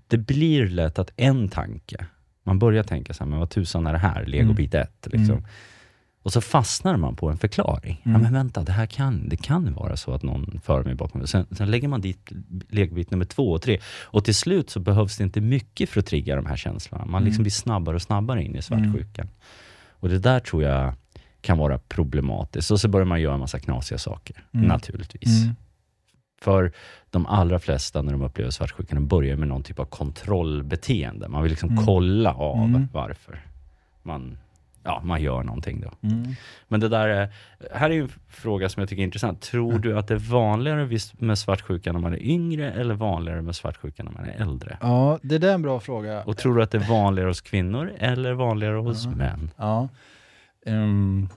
det 0.07 0.17
blir 0.17 0.67
lätt 0.67 0.99
att 0.99 1.11
en 1.15 1.49
tanke, 1.49 2.05
man 2.43 2.59
börjar 2.59 2.83
tänka 2.83 3.13
så 3.13 3.23
här, 3.23 3.29
men 3.29 3.39
vad 3.39 3.49
tusan 3.49 3.87
är 3.87 3.93
det 3.93 3.99
här? 3.99 4.25
Legobit 4.25 4.73
1. 4.73 5.07
Liksom. 5.11 5.35
Mm. 5.35 5.45
Och 6.23 6.33
så 6.33 6.41
fastnar 6.41 6.97
man 6.97 7.15
på 7.15 7.29
en 7.29 7.37
förklaring. 7.37 8.01
Mm. 8.05 8.15
Ja 8.15 8.23
men 8.23 8.33
vänta, 8.33 8.63
det 8.63 8.71
här 8.71 8.85
kan, 8.85 9.29
det 9.29 9.37
kan 9.37 9.73
vara 9.73 9.97
så 9.97 10.13
att 10.13 10.23
någon 10.23 10.59
för 10.63 10.83
mig 10.83 10.95
bakom 10.95 11.19
mig. 11.19 11.27
Sen, 11.27 11.45
sen 11.51 11.71
lägger 11.71 11.87
man 11.87 12.01
dit 12.01 12.31
legobit 12.69 13.11
nummer 13.11 13.25
två 13.25 13.51
och 13.51 13.61
tre. 13.61 13.79
Och 14.03 14.25
till 14.25 14.35
slut 14.35 14.69
så 14.69 14.79
behövs 14.79 15.17
det 15.17 15.23
inte 15.23 15.41
mycket 15.41 15.89
för 15.89 15.99
att 15.99 16.05
trigga 16.05 16.35
de 16.35 16.45
här 16.45 16.55
känslorna. 16.55 17.05
Man 17.05 17.23
liksom 17.23 17.35
Mm. 17.39 17.43
blir 17.43 17.51
snabbare 17.51 17.95
och 17.95 18.01
snabbare 18.01 18.43
in 18.43 18.55
i 18.55 18.61
svartsjukan. 18.61 19.27
Och 19.99 20.09
det 20.09 20.19
där 20.19 20.39
tror 20.39 20.63
jag 20.63 20.93
kan 21.41 21.57
vara 21.57 21.77
problematiskt. 21.77 22.71
Och 22.71 22.79
så 22.79 22.87
börjar 22.87 23.05
man 23.05 23.21
göra 23.21 23.33
en 23.33 23.39
massa 23.39 23.59
knasiga 23.59 23.97
saker, 23.97 24.43
Mm. 24.53 24.67
naturligtvis. 24.67 25.43
Mm. 25.43 25.55
För 26.41 26.71
de 27.09 27.25
allra 27.25 27.59
flesta 27.59 28.01
när 28.01 28.11
de 28.11 28.21
upplever 28.21 28.51
svartsjukan, 28.51 29.07
börjar 29.07 29.35
med 29.35 29.47
någon 29.47 29.63
typ 29.63 29.79
av 29.79 29.85
kontrollbeteende. 29.85 31.27
Man 31.27 31.43
vill 31.43 31.49
liksom 31.51 31.69
Mm. 31.69 31.85
kolla 31.85 32.33
av 32.33 32.63
Mm. 32.65 32.87
varför 32.93 33.45
man, 34.03 34.37
ja, 34.85 35.01
man 35.03 35.21
gör 35.21 35.43
någonting. 35.43 35.81
Då. 35.81 36.07
Mm. 36.07 36.35
Men 36.67 36.79
det 36.79 36.89
där 36.89 37.07
är, 37.07 37.29
här 37.73 37.89
är 37.89 38.01
en 38.01 38.09
fråga 38.29 38.69
som 38.69 38.79
jag 38.81 38.89
tycker 38.89 39.01
är 39.01 39.05
intressant. 39.05 39.41
Tror 39.41 39.69
Mm. 39.69 39.81
du 39.81 39.97
att 39.97 40.07
det 40.07 40.13
är 40.13 40.31
vanligare 40.31 40.89
med 41.19 41.37
svartsjuka 41.37 41.91
när 41.93 41.99
man 41.99 42.13
är 42.13 42.23
yngre 42.23 42.71
eller 42.71 42.95
vanligare 42.95 43.41
med 43.41 43.55
svartsjuka 43.55 44.03
när 44.03 44.11
man 44.11 44.25
är 44.25 44.41
äldre? 44.41 44.77
Ja, 44.81 45.19
det 45.21 45.37
där 45.37 45.49
är 45.49 45.53
en 45.53 45.61
bra 45.61 45.79
fråga. 45.79 46.23
Och 46.23 46.37
tror 46.37 46.55
du 46.55 46.63
att 46.63 46.71
det 46.71 46.77
är 46.77 46.89
vanligare 46.89 47.27
hos 47.29 47.41
kvinnor 47.41 47.91
eller 47.97 48.33
vanligare 48.33 48.75
hos 48.77 49.05
Ja. 49.05 49.11
män? 49.11 49.51
Ja. 49.57 49.89
Ehm, 50.65 51.29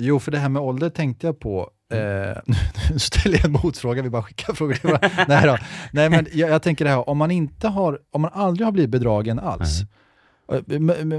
jo, 0.00 0.18
för 0.18 0.30
det 0.32 0.38
här 0.38 0.48
med 0.48 0.62
ålder 0.62 0.90
tänkte 0.90 1.26
jag 1.26 1.40
på. 1.40 1.70
Eh, 1.92 2.38
nu 2.90 2.98
ställer 2.98 3.36
jag 3.36 3.44
en 3.44 3.52
motfråga, 3.52 4.02
vi 4.02 4.10
bara 4.10 4.22
skickar 4.22 4.54
frågor. 4.54 4.98
Nej, 5.28 5.46
då. 5.46 5.58
Nej, 5.92 6.10
men 6.10 6.26
jag, 6.32 6.50
jag 6.50 6.62
tänker 6.62 6.84
det 6.84 6.90
här, 6.90 7.08
om 7.08 7.18
man, 7.18 7.30
inte 7.30 7.68
har, 7.68 7.98
om 8.10 8.22
man 8.22 8.30
aldrig 8.34 8.66
har 8.66 8.72
blivit 8.72 8.90
bedragen 8.90 9.38
alls, 9.38 9.80
eh, 9.80 9.86
m- 9.86 9.88
m- 9.90 9.98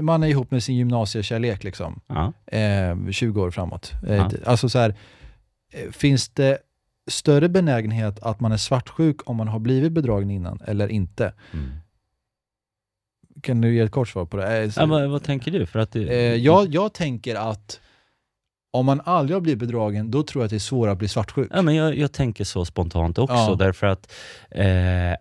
man 0.02 0.22
är 0.22 0.28
ihop 0.28 0.50
med 0.50 0.62
sin 0.62 0.76
gymnasiekärlek 0.76 1.64
liksom, 1.64 2.00
Ja. 2.06 2.32
eh, 2.46 3.10
20 3.10 3.42
år 3.42 3.50
framåt. 3.50 3.92
Eh, 4.08 4.14
Ja. 4.16 4.30
Alltså 4.46 4.68
så 4.68 4.78
här, 4.78 4.94
eh, 5.72 5.90
finns 5.90 6.28
det 6.28 6.58
större 7.10 7.48
benägenhet 7.48 8.20
att 8.22 8.40
man 8.40 8.52
är 8.52 8.56
svartsjuk 8.56 9.28
om 9.30 9.36
man 9.36 9.48
har 9.48 9.58
blivit 9.58 9.92
bedragen 9.92 10.30
innan 10.30 10.60
eller 10.66 10.88
inte? 10.88 11.32
Mm. 11.52 11.70
Kan 13.42 13.60
du 13.60 13.74
ge 13.74 13.80
ett 13.80 13.90
kort 13.90 14.08
svar 14.08 14.24
på 14.24 14.36
det? 14.36 14.58
Eh, 14.62 14.70
så- 14.70 14.80
Ja, 14.80 14.86
vad, 14.86 15.10
vad 15.10 15.22
tänker 15.22 15.50
du? 15.50 15.66
För 15.66 15.78
att 15.78 15.92
det, 15.92 16.00
Eh, 16.08 16.34
jag, 16.34 16.74
jag 16.74 16.92
tänker 16.94 17.34
att 17.34 17.80
om 18.72 18.86
man 18.86 19.00
aldrig 19.04 19.36
har 19.36 19.40
blivit 19.40 19.58
bedragen, 19.58 20.10
då 20.10 20.22
tror 20.22 20.42
jag 20.42 20.44
att 20.46 20.50
det 20.50 20.56
är 20.56 20.58
svårare 20.58 20.92
att 20.92 20.98
bli 20.98 21.08
svartsjuk. 21.08 21.48
Ja, 21.54 21.62
men 21.62 21.74
jag, 21.74 21.98
jag 21.98 22.12
tänker 22.12 22.44
så 22.44 22.64
spontant 22.64 23.18
också, 23.18 23.34
Ja. 23.34 23.54
därför 23.58 23.86
att 23.86 24.12
eh, 24.50 24.66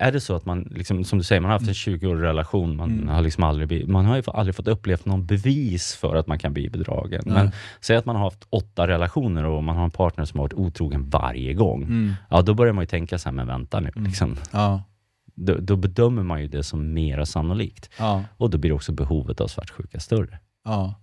är 0.01 0.11
det 0.11 0.19
så 0.21 0.35
att 0.35 0.45
man, 0.45 0.61
liksom, 0.75 1.03
som 1.03 1.17
du 1.17 1.23
säger, 1.23 1.41
man 1.41 1.51
har 1.51 1.57
haft 1.59 1.67
en 1.67 1.73
20-årig 1.73 2.23
relation, 2.23 2.75
man 2.75 2.91
Mm. 2.91 3.07
har 3.07 3.21
liksom 3.21 3.43
aldrig, 3.43 3.87
man 3.87 4.05
har 4.05 4.15
ju 4.15 4.23
aldrig 4.27 4.55
fått 4.55 4.67
uppleva 4.67 5.01
någon 5.03 5.25
bevis 5.25 5.95
för 5.95 6.15
att 6.15 6.27
man 6.27 6.39
kan 6.39 6.53
bli 6.53 6.69
bedragen. 6.69 7.21
Nej. 7.25 7.33
Men 7.35 7.51
säg 7.81 7.97
att 7.97 8.05
man 8.05 8.15
har 8.15 8.23
haft 8.23 8.47
åtta 8.49 8.87
relationer 8.87 9.45
och 9.45 9.63
man 9.63 9.75
har 9.75 9.83
en 9.83 9.91
partner 9.91 10.25
som 10.25 10.39
har 10.39 10.43
varit 10.45 10.53
otrogen 10.53 11.09
varje 11.09 11.53
gång. 11.53 11.83
Mm. 11.83 12.13
Ja, 12.29 12.41
då 12.41 12.53
börjar 12.53 12.73
man 12.73 12.81
ju 12.83 12.87
tänka 12.87 13.17
så 13.17 13.29
här, 13.29 13.33
men 13.35 13.47
vänta 13.47 13.79
nu, 13.79 13.91
Mm. 13.95 14.03
liksom. 14.07 14.35
Ja, 14.51 14.83
då, 15.35 15.55
då 15.59 15.75
bedömer 15.75 16.23
man 16.23 16.41
ju 16.41 16.47
det 16.47 16.63
som 16.63 16.93
mera 16.93 17.25
sannolikt. 17.25 17.89
ja, 17.99 18.23
Och 18.37 18.49
då 18.49 18.57
blir 18.57 18.71
också 18.71 18.91
behovet 18.91 19.41
av 19.41 19.47
svartsjuka 19.47 19.99
större. 19.99 20.39
ja. 20.65 20.95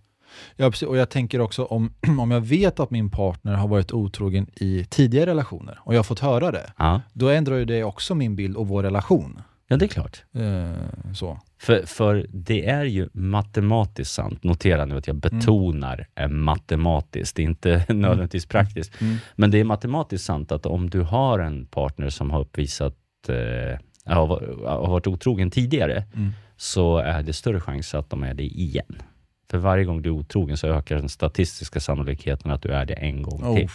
Ja 0.57 0.71
precis. 0.71 0.89
Och 0.89 0.97
jag 0.97 1.11
tänker 1.11 1.41
också 1.41 1.65
om, 1.65 1.93
om 2.21 2.31
jag 2.31 2.41
vet 2.41 2.81
att 2.81 2.91
min 2.91 3.11
partner 3.11 3.55
har 3.55 3.69
varit 3.69 3.93
otrogen 3.93 4.47
i 4.55 4.85
tidigare 4.91 5.31
relationer 5.31 5.79
och 5.83 5.95
jag 5.95 5.99
har 5.99 6.05
fått 6.05 6.21
höra 6.21 6.51
det, 6.51 6.73
Ja, 6.79 7.01
då 7.13 7.29
ändrar 7.29 7.57
ju 7.57 7.65
det 7.65 7.85
också 7.85 8.15
min 8.15 8.37
bild 8.37 8.57
och 8.57 8.69
vår 8.69 8.83
relation. 8.83 9.43
ja 9.69 9.77
det 9.77 9.85
är 9.85 9.89
klart. 9.89 10.25
Eh, 10.35 11.13
så. 11.15 11.41
För, 11.61 11.87
för 11.87 12.27
det 12.31 12.67
är 12.69 12.85
ju 12.85 13.09
matematiskt 13.13 14.15
sant. 14.15 14.45
Notera 14.45 14.85
nu 14.85 14.97
att 14.97 15.07
jag 15.07 15.17
betanar 15.17 16.07
är 16.15 16.29
matematiskt, 16.29 17.37
det 17.37 17.43
är 17.43 17.45
inte 17.45 17.85
nödvändigtvis 17.89 18.47
praktiskt. 18.47 19.01
Mm. 19.01 19.17
Men 19.35 19.51
det 19.51 19.59
är 19.61 19.65
matematiskt 19.65 20.25
sant 20.25 20.53
att 20.53 20.67
om 20.67 20.91
du 20.91 21.01
har 21.03 21.39
en 21.39 21.67
partner 21.67 22.11
som 22.11 22.31
har 22.31 22.41
uppvisat, 22.41 22.95
eh, 23.29 23.79
har, 24.15 24.27
har 24.67 24.89
varit 24.89 25.07
otrogen 25.07 25.51
tidigare, 25.51 26.05
Mm. 26.15 26.31
så 26.57 26.99
är 26.99 27.23
det 27.23 27.33
större 27.33 27.61
chans 27.61 27.95
att 27.95 28.11
de 28.11 28.23
är 28.23 28.35
det 28.35 28.45
igen. 28.45 29.03
För 29.51 29.59
varje 29.59 29.85
gång 29.85 30.03
du 30.03 30.09
är 30.09 30.13
otrogen 30.15 30.57
så 30.57 30.67
ökar 30.67 30.97
den 30.97 31.09
statistiska 31.09 31.81
sannolikheten 31.81 32.51
att 32.51 32.63
du 32.63 32.69
är 32.69 32.85
det 32.87 32.95
en 32.95 33.23
gång 33.23 33.39
till. 33.39 33.65
Oh, 33.65 33.71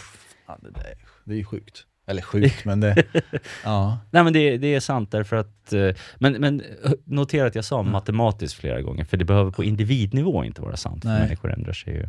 ja, 0.48 0.58
det, 0.62 0.72
där, 0.72 0.82
är- 0.82 0.98
det 1.24 1.34
är 1.34 1.38
ju 1.38 1.46
sjukt. 1.46 1.86
Eller 2.08 2.22
sjukt, 2.22 2.66
men 2.66 2.80
det... 2.80 3.04
Ja. 3.64 4.00
Nej 4.12 4.24
men 4.24 4.34
det, 4.34 4.58
det 4.58 4.76
är 4.76 4.80
sant 4.80 5.12
därför 5.12 5.36
att, 5.36 5.74
eh, 5.74 5.90
men, 6.20 6.34
men 6.34 6.62
eh, 6.62 6.92
notera 7.06 7.48
att 7.48 7.56
jag 7.56 7.66
sa 7.66 7.84
matematiskt 7.84 8.54
flera 8.56 8.82
gånger, 8.82 9.04
för 9.06 9.18
det 9.18 9.26
behöver 9.26 9.52
på 9.52 9.64
individnivå 9.64 10.44
inte 10.44 10.62
vara 10.62 10.78
sant, 10.78 11.02
för 11.02 11.10
Nej. 11.10 11.22
människor 11.22 11.52
ändrar 11.54 11.74
sig 11.74 11.94
ju. 11.94 12.08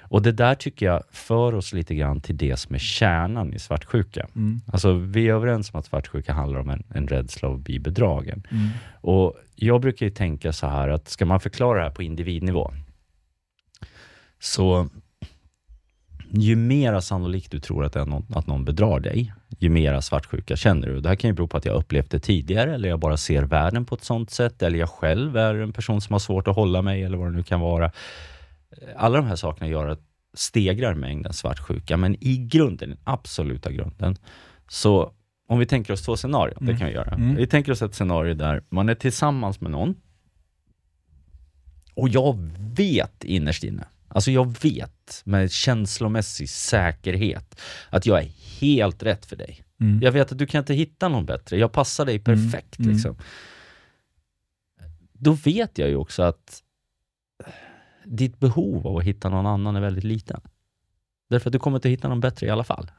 Och 0.00 0.22
det 0.22 0.32
där 0.32 0.54
tycker 0.54 0.86
jag 0.86 1.02
för 1.10 1.54
oss 1.54 1.72
lite 1.72 1.94
grann 1.94 2.20
till 2.20 2.36
det 2.36 2.56
som 2.56 2.74
är 2.74 2.78
kärnan 2.78 3.54
i 3.54 3.58
svartsjuka. 3.58 4.26
Mm. 4.36 4.60
Alltså 4.72 4.92
vi 4.92 5.28
är 5.28 5.34
överens 5.34 5.74
om 5.74 5.80
att 5.80 5.86
svartsjuka 5.86 6.32
handlar 6.32 6.60
om 6.60 6.70
en, 6.70 6.82
en 6.94 7.08
rädsla 7.08 7.48
av 7.48 7.54
att 7.54 7.60
bli 7.60 7.78
bedragen. 7.78 8.46
Mm. 8.50 8.68
Och 9.00 9.34
jag 9.54 9.80
brukar 9.80 10.06
ju 10.06 10.10
tänka 10.10 10.52
så 10.52 10.66
här 10.66 10.88
att 10.88 11.08
ska 11.08 11.26
man 11.26 11.40
förklara 11.40 11.78
det 11.78 11.84
här 11.84 11.90
på 11.90 12.02
individnivå, 12.02 12.72
så 14.40 14.88
ju 16.32 16.56
mera 16.56 17.00
sannolikt 17.00 17.50
du 17.50 17.60
tror 17.60 17.84
att, 17.84 17.92
det 17.92 18.04
någon, 18.04 18.26
att 18.34 18.46
någon 18.46 18.64
bedrar 18.64 19.00
dig, 19.00 19.32
ju 19.58 19.68
mera 19.68 20.02
svartsjuka 20.02 20.56
känner 20.56 20.88
du. 20.88 21.00
Det 21.00 21.08
här 21.08 21.16
kan 21.16 21.30
ju 21.30 21.34
bero 21.34 21.48
på 21.48 21.56
att 21.56 21.64
jag 21.64 21.76
upplevt 21.76 22.10
det 22.10 22.20
tidigare, 22.20 22.74
eller 22.74 22.88
jag 22.88 23.00
bara 23.00 23.16
ser 23.16 23.42
världen 23.42 23.84
på 23.84 23.94
ett 23.94 24.04
sånt 24.04 24.30
sätt, 24.30 24.62
eller 24.62 24.78
jag 24.78 24.88
själv 24.88 25.36
är 25.36 25.54
en 25.54 25.72
person 25.72 26.00
som 26.00 26.12
har 26.12 26.18
svårt 26.18 26.48
att 26.48 26.56
hålla 26.56 26.82
mig, 26.82 27.02
eller 27.02 27.18
vad 27.18 27.26
det 27.32 27.36
nu 27.36 27.42
kan 27.42 27.60
vara. 27.60 27.92
Alla 28.96 29.16
de 29.16 29.26
här 29.26 29.36
sakerna 29.36 29.68
gör 29.70 29.86
att 29.86 30.00
stegrar 30.34 30.94
mängden 30.94 31.32
svartsjuka, 31.32 31.96
men 31.96 32.16
i 32.20 32.36
grunden, 32.36 32.88
den 32.88 32.98
absoluta 33.04 33.72
grunden, 33.72 34.16
så 34.68 35.12
om 35.48 35.58
vi 35.58 35.66
tänker 35.66 35.92
oss 35.92 36.02
två 36.02 36.16
scenarion, 36.16 36.56
det 36.58 36.64
Mm. 36.64 36.78
kan 36.78 36.86
vi 36.86 36.92
göra. 36.94 37.14
Mm. 37.14 37.36
Vi 37.36 37.46
tänker 37.46 37.72
oss 37.72 37.82
ett 37.82 37.94
scenario 37.94 38.34
där 38.34 38.62
man 38.68 38.88
är 38.88 38.94
tillsammans 38.94 39.60
med 39.60 39.70
någon, 39.70 39.94
och 41.94 42.08
jag 42.08 42.50
vet 42.76 43.24
innerst 43.24 43.64
inne, 43.64 43.84
alltså 44.10 44.30
jag 44.30 44.58
vet 44.62 45.22
med 45.24 45.50
känslomässig 45.50 46.48
säkerhet 46.50 47.60
att 47.90 48.06
jag 48.06 48.18
är 48.18 48.28
helt 48.60 49.02
rätt 49.02 49.26
för 49.26 49.36
dig. 49.36 49.62
Mm. 49.80 50.00
Jag 50.02 50.12
vet 50.12 50.32
att 50.32 50.38
du 50.38 50.46
kan 50.46 50.58
inte 50.58 50.74
hitta 50.74 51.08
någon 51.08 51.26
bättre, 51.26 51.58
jag 51.58 51.72
passar 51.72 52.06
dig 52.06 52.18
perfekt. 52.18 52.78
Mm. 52.78 52.92
Liksom. 52.92 53.16
Då 55.12 55.32
vet 55.32 55.78
jag 55.78 55.88
ju 55.88 55.96
också 55.96 56.22
att 56.22 56.62
ditt 58.04 58.38
behov 58.38 58.86
av 58.86 58.96
att 58.96 59.04
hitta 59.04 59.28
någon 59.28 59.46
annan 59.46 59.76
är 59.76 59.80
väldigt 59.80 60.04
liten. 60.04 60.40
Därför 61.28 61.48
att 61.48 61.52
du 61.52 61.58
kommer 61.58 61.76
inte 61.76 61.88
hitta 61.88 62.08
någon 62.08 62.20
bättre 62.20 62.46
i 62.46 62.50
alla 62.50 62.64
fall. 62.64 62.90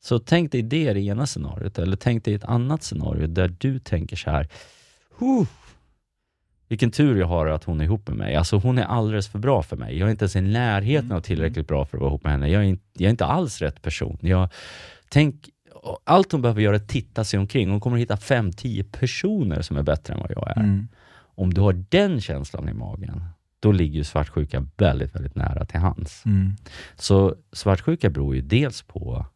Så 0.00 0.18
tänk 0.18 0.52
dig 0.52 0.62
det 0.62 0.90
i 0.90 0.94
det 0.94 1.00
ena 1.00 1.26
scenariot, 1.26 1.78
eller 1.78 1.96
tänk 1.96 2.24
dig 2.24 2.34
ett 2.34 2.44
annat 2.44 2.82
scenario 2.82 3.26
där 3.26 3.54
du 3.58 3.78
tänker 3.78 4.16
så 4.16 4.30
här. 4.30 4.48
"Huh, 6.74 6.76
Vilken 6.76 6.90
tur 6.90 7.16
jag 7.16 7.26
har 7.26 7.46
att 7.46 7.64
hon 7.64 7.80
är 7.80 7.84
ihop 7.84 8.08
med 8.08 8.16
mig. 8.16 8.36
Alltså 8.36 8.56
hon 8.56 8.78
är 8.78 8.84
alldeles 8.84 9.28
för 9.28 9.38
bra 9.38 9.62
för 9.62 9.76
mig. 9.76 9.98
Jag 9.98 10.06
är 10.06 10.10
inte 10.10 10.24
ens 10.24 10.36
i 10.36 10.40
närheten 10.40 11.12
av 11.12 11.20
tillräckligt 11.20 11.68
bra 11.68 11.84
för 11.84 11.96
att 11.96 12.00
vara 12.00 12.10
ihop 12.10 12.24
med 12.24 12.32
henne. 12.32 12.48
Jag 12.48 12.62
är 12.62 12.66
inte, 12.66 12.84
jag 12.92 13.06
är 13.06 13.10
inte 13.10 13.26
alls 13.26 13.60
rätt 13.60 13.82
person. 13.82 14.18
Jag, 14.20 14.48
tänk, 15.08 15.50
allt 16.04 16.32
hon 16.32 16.42
behöver 16.42 16.62
göra 16.62 16.76
är 16.76 16.80
att 16.80 16.88
titta 16.88 17.24
sig 17.24 17.38
omkring. 17.38 17.70
Hon 17.70 17.80
kommer 17.80 17.96
att 17.96 18.02
hitta 18.02 18.16
fem, 18.16 18.52
tio 18.52 18.84
personer 18.84 19.62
som 19.62 19.76
är 19.76 19.82
bättre 19.82 20.14
än 20.14 20.20
vad 20.20 20.30
jag 20.30 20.50
är. 20.50 20.60
Mm. 20.60 20.88
Om 21.36 21.54
du 21.54 21.60
har 21.60 21.72
den 21.88 22.20
känslan 22.20 22.68
i 22.68 22.72
magen, 22.72 23.24
då 23.60 23.72
ligger 23.72 23.96
ju 23.96 24.04
svartsjuka 24.04 24.66
väldigt, 24.76 25.14
väldigt 25.14 25.34
nära 25.34 25.64
till 25.64 25.80
hands. 25.80 26.22
Mm. 26.26 26.52
Så 26.96 27.34
svartsjuka 27.52 28.10
beror 28.10 28.34
ju 28.34 28.40
dels 28.40 28.82
på 28.82 29.26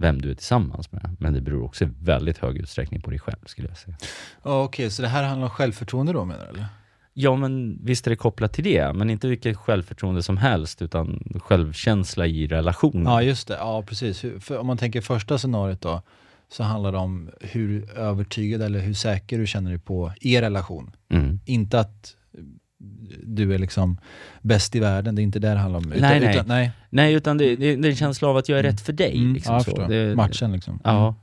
vem 0.00 0.22
du 0.22 0.30
är 0.30 0.34
tillsammans 0.34 0.92
med, 0.92 1.16
men 1.18 1.32
det 1.32 1.40
beror 1.40 1.64
också 1.64 1.84
i 1.84 1.88
väldigt 2.00 2.38
hög 2.38 2.56
utsträckning 2.56 3.00
på 3.00 3.10
dig 3.10 3.18
själv 3.18 3.44
skulle 3.46 3.68
jag 3.68 3.76
säga. 3.76 3.96
Ja, 4.42 4.62
Okej, 4.62 4.90
så 4.90 5.02
det 5.02 5.08
här 5.08 5.22
handlar 5.22 5.46
om 5.46 5.50
självförtroende 5.50 6.12
då 6.12 6.24
menar 6.24 6.44
du? 6.44 6.50
Eller? 6.50 6.66
Ja, 7.14 7.36
men 7.36 7.78
visst 7.82 8.06
är 8.06 8.10
det 8.10 8.16
kopplat 8.16 8.52
till 8.52 8.64
det, 8.64 8.92
men 8.92 9.10
inte 9.10 9.28
vilket 9.28 9.56
självförtroende 9.56 10.22
som 10.22 10.36
helst, 10.36 10.82
utan 10.82 11.22
självkänsla 11.44 12.26
i 12.26 12.46
relationen. 12.46 13.12
Ja, 13.12 13.22
just 13.22 13.48
det. 13.48 13.54
Ja, 13.54 13.82
precis. 13.82 14.24
För 14.40 14.58
om 14.58 14.66
man 14.66 14.78
tänker 14.78 15.00
första 15.00 15.38
scenariot 15.38 15.80
då, 15.80 16.02
så 16.48 16.62
handlar 16.62 16.92
det 16.92 16.98
om 16.98 17.30
hur 17.40 17.90
övertygad 17.90 18.62
eller 18.62 18.80
hur 18.80 18.94
säker 18.94 19.38
du 19.38 19.46
känner 19.46 19.70
dig 19.70 19.78
på 19.78 20.12
er 20.20 20.42
relation. 20.42 20.96
Mm. 21.10 21.40
Inte 21.44 21.80
att 21.80 22.16
du 23.22 23.54
är 23.54 23.58
liksom 23.58 23.98
bäst 24.42 24.74
i 24.76 24.80
världen, 24.80 25.14
det 25.14 25.22
är 25.22 25.24
inte 25.24 25.38
det 25.38 25.48
det 25.48 25.58
handlar 25.58 25.78
om. 25.78 25.92
Utan, 25.92 26.00
Nej, 26.10 26.20
nej. 26.20 26.34
Utan, 26.34 26.46
nej. 26.48 26.72
Nej, 26.90 27.14
utan 27.14 27.38
det, 27.38 27.56
det, 27.56 27.76
det 27.76 27.88
är 27.88 27.90
en 27.90 27.96
känsla 27.96 28.28
av 28.28 28.36
att 28.36 28.48
jag 28.48 28.58
är 28.58 28.62
rätt 28.62 28.80
för 28.80 28.92
dig. 28.92 29.16
Mm, 29.18 29.34
Liksom 29.34 29.54
ja, 29.54 29.62
jag 29.66 29.76
så. 29.76 29.86
Det, 29.88 30.16
Matchen 30.16 30.52
liksom. 30.52 30.80
Ja. 30.84 31.14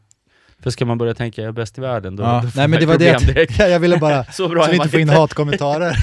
För 0.60 0.70
ska 0.70 0.86
man 0.86 0.98
börja 0.98 1.14
tänka 1.14 1.42
jag 1.42 1.50
är 1.50 1.54
bäst 1.54 1.78
i 1.78 1.82
världen, 1.82 2.16
då, 2.16 2.24
Ja. 2.24 2.42
då 2.44 2.50
får 2.50 2.60
Nej 2.60 2.68
men 2.68 2.80
det 2.80 2.86
var 2.86 2.98
det, 2.98 3.18
direkt. 3.26 3.60
jag 3.60 3.80
ville 3.80 3.98
bara, 3.98 4.24
Så 4.32 4.50
bra 4.50 4.64
så 4.64 4.72
vi 4.72 4.78
inte 4.78 4.90
får 4.90 5.00
in 5.00 5.10
hatkommentarer. 5.20 5.96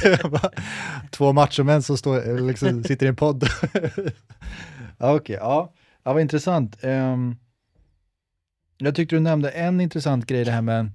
Två 1.11 1.33
machomän 1.33 1.83
som 1.83 1.97
står, 1.97 2.47
liksom, 2.47 2.85
sitter 2.85 3.07
i 3.07 3.09
en 3.09 3.17
podd. 3.17 3.45
ja, 4.99 5.15
Okej, 5.15 5.37
ja. 5.41 5.73
ja, 6.05 6.13
vad 6.13 6.23
intressant. 6.23 6.77
Ehm, 6.85 7.37
jag 8.79 8.95
tyckte 8.95 9.17
du 9.17 9.21
nämnde 9.21 9.51
en 9.51 9.81
intressant 9.81 10.27
grej, 10.27 10.45
det 10.45 10.51
här 10.51 10.63
med 10.63 10.91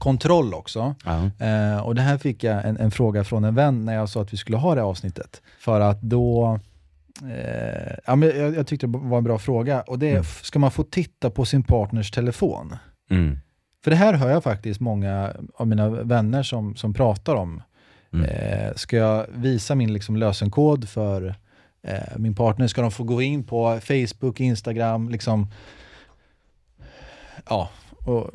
kontroll 0.00 0.54
också. 0.54 0.94
Ja. 1.04 1.46
Eh, 1.46 1.78
och 1.80 1.94
det 1.94 2.02
här 2.02 2.18
fick 2.18 2.44
jag 2.44 2.64
en, 2.64 2.76
en 2.76 2.90
fråga 2.90 3.24
från 3.24 3.44
en 3.44 3.54
vän 3.54 3.84
när 3.84 3.94
jag 3.94 4.08
sa 4.08 4.22
att 4.22 4.32
vi 4.32 4.36
skulle 4.36 4.56
ha 4.56 4.74
det 4.74 4.80
här 4.80 4.88
avsnittet. 4.88 5.42
För 5.58 5.80
att 5.80 6.02
då, 6.02 6.58
eh, 7.22 7.92
ja, 8.06 8.16
men 8.16 8.28
jag, 8.38 8.54
jag 8.56 8.66
tyckte 8.66 8.86
det 8.86 8.98
var 8.98 9.18
en 9.18 9.24
bra 9.24 9.38
fråga. 9.38 9.80
Och 9.80 9.98
det 9.98 10.06
är, 10.06 10.10
Mm. 10.12 10.24
ska 10.24 10.58
man 10.58 10.70
få 10.70 10.82
titta 10.82 11.30
på 11.30 11.44
sin 11.44 11.62
partners 11.62 12.10
telefon? 12.10 12.76
Mm. 13.10 13.38
För 13.84 13.90
det 13.90 13.96
här 13.96 14.12
hör 14.14 14.30
jag 14.30 14.42
faktiskt 14.42 14.80
många 14.80 15.32
av 15.54 15.66
mina 15.66 15.88
vänner 15.90 16.42
som, 16.42 16.76
som 16.76 16.94
pratar 16.94 17.34
om. 17.34 17.62
Mm. 18.12 18.26
Eh, 18.26 18.74
ska 18.76 18.96
jag 18.96 19.26
visa 19.34 19.74
min 19.74 19.92
liksom 19.92 20.16
lösenkod 20.16 20.88
för 20.88 21.34
eh, 21.82 22.16
min 22.16 22.34
partner? 22.34 22.66
Ska 22.66 22.82
de 22.82 22.90
få 22.90 23.04
gå 23.04 23.22
in 23.22 23.44
på 23.44 23.80
Facebook, 23.82 24.40
Instagram? 24.40 25.08
Liksom, 25.08 25.50
ja, 27.48 27.68
och, 28.04 28.30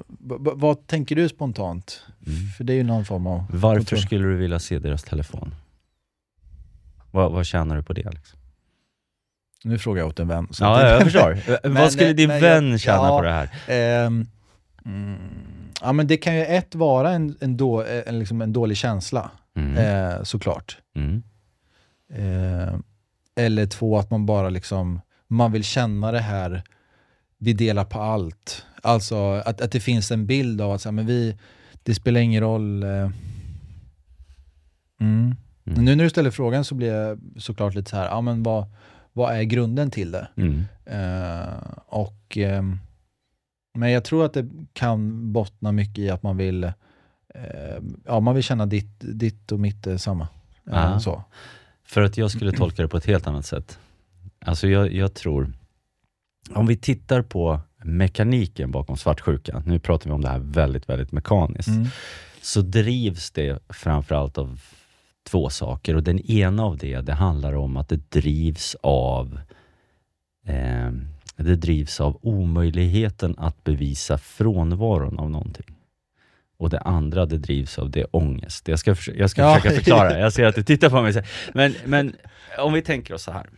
vad 0.58 0.88
tänker 0.88 1.16
du 1.16 1.30
spontant? 1.30 2.02
Mm. 2.28 2.48
För 2.58 2.64
det 2.64 2.74
är 2.74 2.78
ju 2.78 2.84
någon 2.84 3.06
form 3.06 3.28
av... 3.28 3.44
Varför 3.50 3.80
kontroll. 3.80 4.00
skulle 4.02 4.24
du 4.28 4.36
vilja 4.36 4.60
se 4.60 4.80
deras 4.80 5.04
telefon? 5.04 5.56
Vad, 7.12 7.32
vad 7.32 7.46
tjänar 7.46 7.76
du 7.76 7.84
på 7.84 7.94
det? 7.94 8.10
Liksom? 8.12 8.40
Nu 9.64 9.78
frågar 9.80 10.02
jag 10.02 10.08
åt 10.10 10.20
en 10.20 10.28
vän. 10.28 10.48
Ja, 10.60 10.88
jag 10.90 11.04
förstår. 11.04 11.40
Men, 11.64 11.74
vad 11.74 11.92
skulle 11.92 12.14
din 12.14 12.28
men 12.28 12.36
jag- 12.36 12.42
vän 12.62 12.80
tjäna 12.80 12.98
ja. 13.08 13.18
på 13.18 13.24
det 13.24 13.32
här? 13.32 13.50
Ehm, 13.68 14.28
mm, 14.86 15.18
ja, 15.82 15.92
men 15.94 16.08
det 16.08 16.18
kan 16.18 16.36
ju 16.36 16.42
ett 16.46 16.76
vara 16.76 17.12
en, 17.12 17.38
en, 17.42 17.58
då, 17.58 17.84
en, 18.06 18.20
liksom 18.20 18.42
en 18.42 18.54
dålig 18.54 18.78
känsla, 18.78 19.32
Mm. 19.58 19.78
eh, 19.78 20.24
såklart. 20.24 20.78
Mm. 20.96 21.24
Eh, 22.14 22.76
eller 23.36 23.66
två, 23.66 23.98
att 23.98 24.10
man 24.12 24.26
bara 24.26 24.50
liksom, 24.50 25.02
man 25.28 25.52
vill 25.52 25.64
känna 25.64 26.12
det 26.12 26.20
här, 26.20 26.64
vi 27.38 27.54
delar 27.54 27.86
på 27.86 28.00
allt. 28.02 28.66
Alltså 28.86 29.32
att, 29.46 29.62
att 29.62 29.72
det 29.72 29.80
finns 29.80 30.12
en 30.12 30.26
bild 30.26 30.62
av 30.62 30.72
att 30.72 30.82
så 30.82 30.90
här, 30.90 30.94
men 30.94 31.06
vi, 31.06 31.38
det 31.84 31.96
spelar 31.96 32.22
ingen 32.22 32.42
roll. 32.42 32.84
Eh, 32.84 32.90
mm. 35.02 35.36
Mm. 35.68 35.86
Nu 35.86 35.96
när 35.96 36.04
du 36.04 36.10
ställer 36.10 36.32
frågan 36.32 36.64
så 36.66 36.76
blir 36.76 36.94
jag 36.94 37.20
såklart 37.38 37.76
lite 37.76 37.90
så 37.90 37.96
här, 37.98 38.06
ja 38.06 38.22
men 38.22 38.44
vad, 38.44 38.66
vad 39.14 39.36
är 39.36 39.44
grunden 39.44 39.92
till 39.92 40.12
det? 40.12 40.28
Mm. 40.36 40.64
Eh, 40.86 41.54
och, 41.88 42.38
ehm, 42.38 42.80
men 43.78 43.92
jag 43.92 44.04
tror 44.04 44.26
att 44.26 44.34
det 44.34 44.50
kan 44.74 45.32
bottna 45.34 45.72
mycket 45.72 45.98
i 45.98 46.10
att 46.10 46.24
man 46.24 46.38
vill, 46.38 46.64
eh, 46.64 46.74
ja, 48.06 48.20
man 48.20 48.36
vill 48.36 48.44
känna 48.44 48.66
ditt, 48.66 48.96
ditt 49.00 49.52
och 49.52 49.60
mitt 49.60 49.88
är 49.88 49.98
samma. 49.98 50.28
Eh, 50.72 50.96
Ah. 50.96 51.00
så. 51.00 51.24
För 51.88 52.02
att 52.02 52.18
jag 52.18 52.32
skulle 52.32 52.52
tolka 52.52 52.82
det 52.82 52.88
på 52.88 52.98
ett 52.98 53.06
helt 53.06 53.28
annat 53.28 53.46
sätt. 53.46 53.80
Alltså 54.46 54.68
jag, 54.68 54.94
jag 54.94 55.14
tror, 55.14 55.54
om 56.54 56.68
vi 56.68 56.78
tittar 56.78 57.22
på 57.22 57.60
mekaniken 57.86 58.72
bakom 58.72 58.98
svartsjuka, 58.98 59.64
nu 59.66 59.80
pratar 59.80 60.10
vi 60.10 60.14
om 60.14 60.22
det 60.22 60.30
här 60.30 60.40
väldigt, 60.40 60.90
väldigt 60.90 61.12
mekaniskt, 61.12 61.68
Mm. 61.68 61.88
så 62.42 62.62
drivs 62.62 63.32
det 63.32 63.60
framförallt 63.70 64.38
av 64.38 64.62
två 65.30 65.50
saker. 65.50 65.96
Och 65.96 66.04
den 66.04 66.20
ena 66.20 66.64
av 66.64 66.78
det, 66.78 67.02
det 67.02 67.14
handlar 67.14 67.54
om 67.54 67.78
att 67.78 67.90
det 67.90 68.12
drivs 68.12 68.76
av 68.84 69.40
eh, 70.48 70.92
det 71.38 71.56
drivs 71.56 72.00
av 72.02 72.20
omöjligheten 72.22 73.36
att 73.38 73.64
bevisa 73.64 74.18
frånvaron 74.18 75.20
av 75.20 75.30
någonting. 75.30 75.76
Och 76.58 76.70
det 76.70 76.80
andra, 76.80 77.26
det 77.26 77.38
drivs 77.38 77.80
av 77.80 77.90
det 77.92 78.06
ångest. 78.06 78.68
Jag 78.68 78.80
ska, 78.80 78.96
jag 79.16 79.30
ska 79.30 79.42
Ja. 79.42 79.56
försöka 79.56 79.76
förklara. 79.76 80.20
Jag 80.26 80.34
ser 80.34 80.46
att 80.46 80.56
du 80.56 80.64
tittar 80.64 80.90
på 80.90 81.02
mig. 81.02 81.24
Men, 81.54 81.76
men 81.86 82.16
om 82.60 82.74
vi 82.74 82.82
tänker 82.82 83.14
oss 83.14 83.24
så 83.24 83.32
här. 83.32 83.50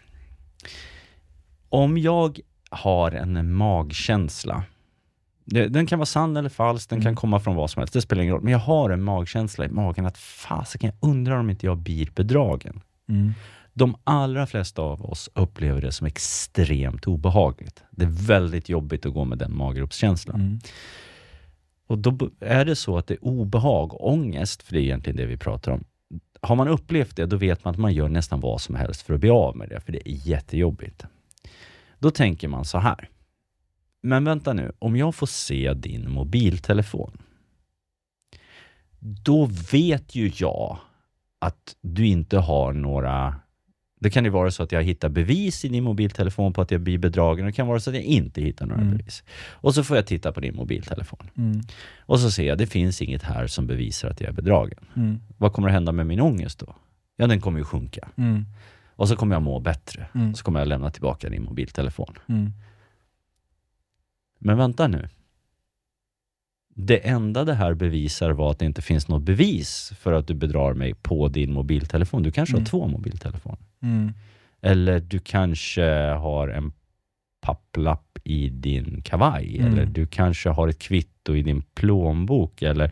Om 1.70 1.98
jag 1.98 2.40
har 2.70 3.12
en 3.12 3.54
magkänsla, 3.54 4.64
den 5.46 5.86
kan 5.86 6.00
vara 6.00 6.06
sann 6.06 6.38
eller 6.38 6.50
falsk, 6.50 6.90
den 6.90 7.00
kan 7.00 7.08
Mm. 7.08 7.16
komma 7.16 7.40
från 7.40 7.56
vad 7.56 7.70
som 7.70 7.80
helst, 7.80 7.94
det 7.94 8.02
spelar 8.02 8.24
ingen 8.24 8.34
roll. 8.36 8.44
Men 8.44 8.52
jag 8.52 8.60
har 8.60 8.90
en 8.90 9.04
magkänsla 9.04 9.66
i 9.66 9.70
magen 9.70 10.06
att 10.06 10.18
fasiken, 10.18 10.92
jag 11.00 11.10
undrar 11.10 11.38
om 11.40 11.50
inte 11.50 11.66
jag 11.66 11.78
blir 11.78 12.10
bedragen. 12.16 12.82
Mm. 13.10 13.34
De 13.74 13.96
allra 14.04 14.48
flesta 14.48 14.82
av 14.82 15.06
oss 15.06 15.30
upplever 15.34 15.82
det 15.82 15.92
som 15.92 16.08
extremt 16.08 17.08
obehagligt. 17.08 17.84
Det 17.92 18.06
är 18.06 18.28
väldigt 18.28 18.70
jobbigt 18.70 19.06
att 19.06 19.14
gå 19.14 19.26
med 19.26 19.38
den 19.38 19.58
maggropskänslan. 19.58 20.42
Mm. 20.42 20.60
Och 21.88 21.98
då 21.98 22.30
är 22.40 22.66
det 22.66 22.76
så 22.76 22.98
att 22.98 23.08
det 23.08 23.14
är 23.14 23.26
obehag, 23.26 24.02
ångest, 24.02 24.64
för 24.64 24.74
det 24.74 24.80
är 24.80 24.84
egentligen 24.84 25.18
det 25.18 25.26
vi 25.26 25.38
pratar 25.38 25.72
om. 25.72 25.84
Har 26.42 26.56
man 26.56 26.68
upplevt 26.68 27.16
det, 27.16 27.26
då 27.26 27.38
vet 27.38 27.64
man 27.66 27.74
att 27.74 27.80
man 27.80 27.94
gör 27.94 28.10
nästan 28.10 28.40
vad 28.40 28.62
som 28.62 28.76
helst 28.76 29.02
för 29.02 29.14
att 29.14 29.20
bli 29.20 29.30
av 29.30 29.58
med 29.58 29.70
det, 29.70 29.80
för 29.80 29.92
det 29.92 30.10
är 30.10 30.28
jättejobbigt. 30.28 31.06
Då 32.00 32.12
tänker 32.12 32.48
man 32.48 32.66
så 32.66 32.78
här. 32.78 33.10
Men 34.02 34.24
vänta 34.24 34.54
nu, 34.54 34.72
om 34.80 34.96
jag 34.96 35.16
får 35.16 35.28
se 35.28 35.74
din 35.74 36.12
mobiltelefon, 36.12 37.18
då 39.00 39.46
vet 39.72 40.16
ju 40.16 40.32
jag 40.36 40.80
att 41.40 41.76
du 41.82 42.08
inte 42.08 42.38
har 42.38 42.74
några... 42.74 43.36
Det 44.00 44.10
kan 44.10 44.24
ju 44.24 44.30
vara 44.30 44.52
så 44.52 44.64
att 44.64 44.72
jag 44.72 44.84
hittar 44.84 45.10
bevis 45.10 45.66
i 45.66 45.68
din 45.70 45.84
mobiltelefon 45.84 46.54
på 46.54 46.62
att 46.62 46.72
jag 46.72 46.82
blir 46.82 46.98
bedragen. 46.98 47.46
Det 47.46 47.52
kan 47.52 47.68
vara 47.68 47.80
så 47.80 47.90
att 47.90 47.96
jag 47.96 48.04
inte 48.06 48.42
hittar 48.42 48.66
några 48.66 48.82
Mm. 48.82 48.98
bevis. 48.98 49.24
Och 49.52 49.74
så 49.76 49.84
får 49.84 49.98
jag 49.98 50.06
titta 50.08 50.32
på 50.32 50.40
din 50.40 50.56
mobiltelefon. 50.56 51.30
Mm. 51.38 51.62
Och 52.00 52.20
så 52.20 52.32
ser 52.32 52.48
jag, 52.48 52.58
det 52.58 52.68
finns 52.68 53.02
inget 53.02 53.24
här 53.24 53.48
som 53.48 53.68
bevisar 53.68 54.10
att 54.10 54.22
jag 54.22 54.30
är 54.30 54.34
bedragen. 54.34 54.86
Mm. 54.96 55.20
Vad 55.38 55.54
kommer 55.54 55.68
att 55.68 55.74
hända 55.74 55.92
med 55.92 56.08
min 56.08 56.20
ångest 56.22 56.60
då? 56.60 56.76
Ja, 57.16 57.28
den 57.28 57.42
kommer 57.42 57.60
ju 57.60 57.66
sjunka. 57.66 58.10
Och 58.98 59.08
så 59.08 59.16
kommer 59.16 59.36
jag 59.36 59.44
må 59.44 59.60
bättre. 59.60 60.08
Mm. 60.16 60.34
Så 60.36 60.44
kommer 60.44 60.60
jag 60.60 60.68
lämna 60.68 60.92
tillbaka 60.92 61.30
din 61.30 61.44
mobiltelefon. 61.44 62.14
Mm. 62.28 62.52
Men 64.40 64.58
vänta 64.58 64.88
nu. 64.88 65.10
Det 66.76 67.08
enda 67.08 67.44
det 67.44 67.54
här 67.54 67.74
bevisar 67.74 68.32
var 68.32 68.52
att 68.52 68.60
det 68.60 68.66
inte 68.66 68.82
finns 68.82 69.08
något 69.08 69.22
bevis 69.24 69.92
för 70.00 70.14
att 70.14 70.28
du 70.28 70.34
bedrar 70.34 70.74
mig 70.74 70.94
på 70.94 71.28
din 71.28 71.54
mobiltelefon. 71.54 72.24
Du 72.24 72.32
kanske 72.32 72.56
Mm. 72.56 72.62
har 72.64 72.70
två 72.70 72.88
mobiltelefoner. 72.88 73.58
Mm. 73.82 74.14
Eller 74.62 75.00
du 75.00 75.20
kanske 75.20 75.84
har 76.12 76.48
en 76.48 76.74
papplapp 77.42 78.20
i 78.24 78.50
din 78.50 79.02
kavaj. 79.02 79.58
Mm. 79.60 79.74
Eller 79.74 79.86
du 79.86 80.08
kanske 80.08 80.50
har 80.50 80.68
ett 80.68 80.80
kvitto 80.80 81.36
i 81.36 81.42
din 81.42 81.62
plånbok. 81.62 82.62
Eller... 82.62 82.92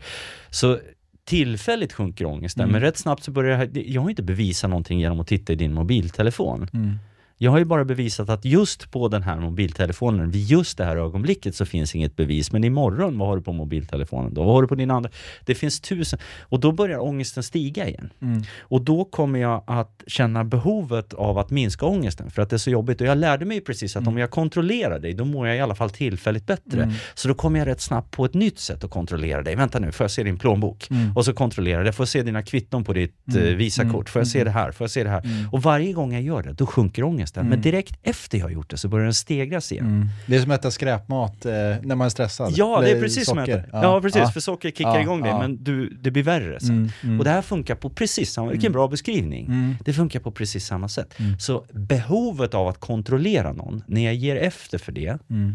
Så 0.50 0.78
tillfälligt 1.26 1.92
sjunker 1.92 2.24
ångesten, 2.26 2.62
Mm. 2.62 2.72
men 2.72 2.80
rätt 2.80 2.96
snabbt 2.96 3.22
så 3.24 3.30
börjar 3.30 3.58
jag... 3.58 3.76
Jag 3.88 4.02
har 4.02 4.10
inte 4.10 4.22
bevisat 4.22 4.70
någonting 4.70 5.00
genom 5.00 5.20
att 5.20 5.26
titta 5.26 5.52
i 5.52 5.56
din 5.56 5.74
mobiltelefon. 5.74 6.68
Mm. 6.72 6.98
Jag 7.38 7.50
har 7.50 7.58
ju 7.58 7.64
bara 7.64 7.84
bevisat 7.84 8.28
att 8.28 8.44
just 8.44 8.90
på 8.90 9.08
den 9.08 9.22
här 9.22 9.40
mobiltelefonen, 9.40 10.30
vid 10.30 10.44
just 10.44 10.78
det 10.78 10.84
här 10.84 10.96
ögonblicket 10.96 11.54
så 11.54 11.66
finns 11.66 11.94
inget 11.94 12.16
bevis. 12.16 12.52
Men 12.52 12.64
imorgon, 12.64 13.18
vad 13.18 13.28
har 13.28 13.36
du 13.36 13.42
på 13.42 13.52
mobiltelefonen 13.52 14.34
då? 14.34 14.44
Vad 14.44 14.54
har 14.54 14.62
du 14.62 14.68
på 14.68 14.74
din 14.74 14.90
andra? 14.90 15.10
Det 15.44 15.54
finns 15.54 15.80
tusen. 15.80 16.18
Och 16.42 16.60
då 16.60 16.72
börjar 16.72 16.98
ångesten 16.98 17.42
stiga 17.42 17.88
igen. 17.88 18.10
Mm. 18.22 18.42
Och 18.60 18.82
då 18.82 19.04
kommer 19.04 19.38
jag 19.38 19.64
att 19.66 20.02
känna 20.06 20.44
behovet 20.44 21.14
av 21.14 21.38
att 21.38 21.50
minska 21.50 21.86
ångesten, 21.86 22.30
för 22.30 22.42
att 22.42 22.50
det 22.50 22.56
är 22.56 22.58
så 22.58 22.70
jobbigt. 22.70 23.00
Och 23.00 23.06
jag 23.06 23.18
lärde 23.18 23.44
mig 23.44 23.60
precis 23.60 23.96
att 23.96 24.06
om 24.06 24.18
jag 24.18 24.30
kontrollerar 24.30 24.98
dig, 24.98 25.14
då 25.14 25.24
mår 25.24 25.46
jag 25.48 25.56
i 25.56 25.60
alla 25.60 25.74
fall 25.74 25.90
tillfälligt 25.90 26.46
bättre. 26.46 26.82
Mm. 26.82 26.94
Så 27.14 27.28
då 27.28 27.34
kommer 27.34 27.58
jag 27.58 27.68
rätt 27.68 27.80
snabbt 27.80 28.10
på 28.10 28.24
ett 28.24 28.34
nytt 28.34 28.58
sätt 28.58 28.84
att 28.84 28.90
kontrollera 28.90 29.42
dig. 29.42 29.56
Vänta 29.56 29.78
nu, 29.78 29.92
får 29.92 30.04
jag 30.04 30.10
se 30.10 30.22
din 30.22 30.38
plånbok? 30.38 30.90
Mm. 30.90 31.16
Och 31.16 31.24
så 31.24 31.32
kontrollerar 31.32 31.84
jag, 31.84 31.94
får 31.94 32.02
jag 32.04 32.08
se 32.08 32.22
dina 32.22 32.42
kvitton 32.42 32.84
på 32.84 32.92
ditt 32.92 33.12
Mm. 33.28 33.48
eh, 33.48 33.54
Visakort? 33.54 34.08
Får 34.08 34.20
jag 34.20 34.26
se 34.28 34.40
Mm. 34.40 34.52
det 34.52 34.60
här? 34.60 34.72
Får 34.72 34.84
jag 34.84 34.90
se 34.90 35.04
det 35.04 35.10
här? 35.10 35.24
Mm. 35.24 35.48
Och 35.52 35.62
varje 35.62 35.92
gång 35.92 36.12
jag 36.12 36.22
gör 36.22 36.42
det, 36.42 36.52
då 36.52 36.66
sjunker 36.66 37.04
ångesten. 37.04 37.25
Men 37.34 37.46
Mm. 37.46 37.60
direkt 37.60 37.98
efter 38.02 38.38
jag 38.38 38.44
har 38.44 38.50
gjort 38.50 38.70
det 38.70 38.76
så 38.76 38.88
börjar 38.88 39.04
den 39.04 39.14
stegras 39.14 39.72
igen. 39.72 39.86
Mm. 39.86 40.08
Det 40.26 40.36
är 40.36 40.40
som 40.40 40.50
att 40.50 40.60
äta 40.60 40.70
skräpmat 40.70 41.46
eh, 41.46 41.52
när 41.82 41.94
man 41.94 42.04
är 42.04 42.08
stressad. 42.08 42.52
Ja, 42.56 42.80
det 42.80 42.86
är 42.86 42.90
Eller 42.90 43.00
precis 43.02 43.26
som 43.26 43.38
att 43.38 43.44
socker. 43.44 43.58
äta. 43.58 43.82
Ja, 43.82 44.00
precis. 44.00 44.20
Ja. 44.20 44.30
För 44.30 44.40
socker 44.40 44.68
kickar 44.70 44.94
Ja, 44.94 45.00
igång 45.00 45.22
dig, 45.22 45.30
ja. 45.30 45.38
men 45.38 45.64
du, 45.64 45.88
det 46.00 46.10
blir 46.10 46.22
värre 46.22 46.60
sen. 46.60 46.70
Mm. 46.70 46.90
Mm. 47.02 47.18
Och 47.18 47.24
det 47.24 47.30
här 47.30 47.42
funkar 47.42 47.74
på 47.74 47.90
precis 47.90 48.32
samma, 48.32 48.50
vilken 48.50 48.72
bra 48.72 48.88
beskrivning. 48.88 49.46
Mm. 49.46 49.74
Det 49.84 49.92
funkar 49.92 50.20
på 50.20 50.30
precis 50.30 50.66
samma 50.66 50.88
sätt. 50.88 51.14
Mm. 51.18 51.38
Så 51.38 51.64
behovet 51.72 52.54
av 52.54 52.68
att 52.68 52.78
kontrollera 52.80 53.52
någon, 53.52 53.82
när 53.86 54.04
jag 54.04 54.14
ger 54.14 54.36
efter 54.36 54.78
för 54.78 54.92
det, 54.92 55.18
Mm. 55.30 55.54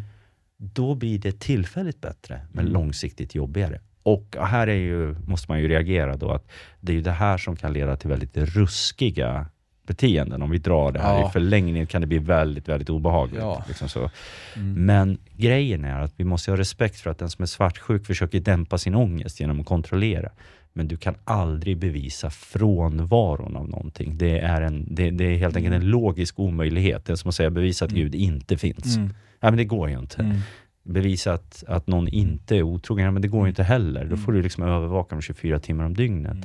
då 0.58 0.96
blir 0.96 1.20
det 1.20 1.40
tillfälligt 1.40 2.02
bättre, 2.02 2.42
men 2.52 2.62
Mm. 2.66 2.74
långsiktigt 2.74 3.36
jobbigare. 3.36 3.80
Och 4.04 4.36
här 4.40 4.68
är 4.68 4.76
ju, 4.76 5.16
måste 5.28 5.52
man 5.52 5.60
ju 5.62 5.68
reagera 5.68 6.18
då, 6.18 6.32
att 6.32 6.48
det 6.80 6.92
är 6.92 6.96
ju 6.96 7.02
det 7.02 7.12
här 7.12 7.38
som 7.38 7.56
kan 7.56 7.74
leda 7.74 7.96
till 7.96 8.10
väldigt 8.10 8.38
ruskiga 8.38 9.46
beteenden. 9.88 10.42
Om 10.42 10.50
vi 10.50 10.58
drar 10.58 10.92
det 10.92 11.00
här 11.00 11.20
Ja. 11.20 11.28
i 11.30 11.32
förlängningen 11.32 11.88
kan 11.88 12.02
det 12.02 12.08
bli 12.08 12.18
väldigt, 12.20 12.70
väldigt 12.70 12.90
obehagligt. 12.90 13.42
Ja. 13.42 13.64
Liksom 13.68 13.90
så. 13.90 14.10
Mm. 14.56 14.86
Men 14.86 15.18
grejen 15.38 15.86
är 15.86 16.00
att 16.00 16.14
vi 16.18 16.24
måste 16.24 16.52
ha 16.52 16.58
respekt 16.58 17.00
för 17.00 17.10
att 17.10 17.18
den 17.18 17.30
som 17.30 17.44
är 17.44 17.48
svartsjuk 17.48 18.06
försöker 18.06 18.40
dämpa 18.40 18.78
sin 18.78 18.96
ångest 18.96 19.40
genom 19.40 19.60
att 19.60 19.66
kontrollera. 19.66 20.30
Men 20.74 20.88
du 20.88 20.98
kan 20.98 21.16
aldrig 21.24 21.78
bevisa 21.78 22.30
frånvaron 22.30 23.56
av 23.58 23.70
någonting. 23.70 24.18
Det 24.18 24.40
är, 24.40 24.62
en, 24.62 24.88
det, 24.96 25.10
det 25.12 25.24
är 25.24 25.38
helt 25.38 25.56
enkelt 25.56 25.76
en 25.76 25.86
logisk 25.90 26.40
omöjlighet. 26.40 27.06
Det 27.06 27.12
är 27.14 27.16
som 27.16 27.30
att 27.30 27.36
säga 27.36 27.50
bevisa 27.50 27.86
att 27.86 27.92
Mm. 27.92 28.04
Gud 28.04 28.16
inte 28.16 28.58
finns. 28.58 28.96
Mm. 28.96 29.08
Nej, 29.40 29.52
men 29.52 29.58
det 29.58 29.66
går 29.66 29.90
ju 29.90 30.00
inte. 30.00 30.22
Mm. 30.22 30.38
Bevisa 30.84 31.34
att, 31.34 31.64
att 31.68 31.88
någon 31.88 32.08
inte 32.08 32.58
är 32.58 32.62
otrogen, 32.62 33.14
men 33.14 33.22
det 33.22 33.28
går 33.28 33.46
ju 33.46 33.50
inte 33.50 33.64
heller. 33.64 34.02
Då 34.02 34.06
Mm. 34.08 34.18
får 34.18 34.32
du 34.32 34.42
liksom 34.42 34.64
övervaka 34.64 35.16
dem 35.16 35.22
24 35.22 35.60
timmar 35.60 35.84
om 35.86 35.94
dygnet. 35.94 36.38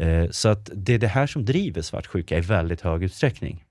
Eh, 0.00 0.30
så 0.30 0.48
att 0.48 0.70
det 0.74 0.94
är 0.94 0.98
det 0.98 1.08
här 1.08 1.26
som 1.26 1.44
driver 1.44 1.82
svartsjuka 1.82 2.38
i 2.38 2.40
väldigt 2.40 2.80
hög 2.80 3.02
utsträckning. 3.02 3.64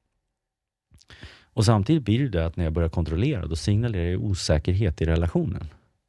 Och 1.54 1.65
samtidigt 1.65 2.04
blir 2.04 2.20
det 2.20 2.30
det 2.30 2.46
att 2.46 2.56
när 2.56 2.63
jag 2.63 2.74
börjar 2.74 2.89
kontrollera, 2.89 3.46
då 3.46 3.56
signalerar 3.56 4.04
jag 4.04 4.24
osäkerhet 4.24 5.02
i 5.02 5.06
relationen. 5.06 5.68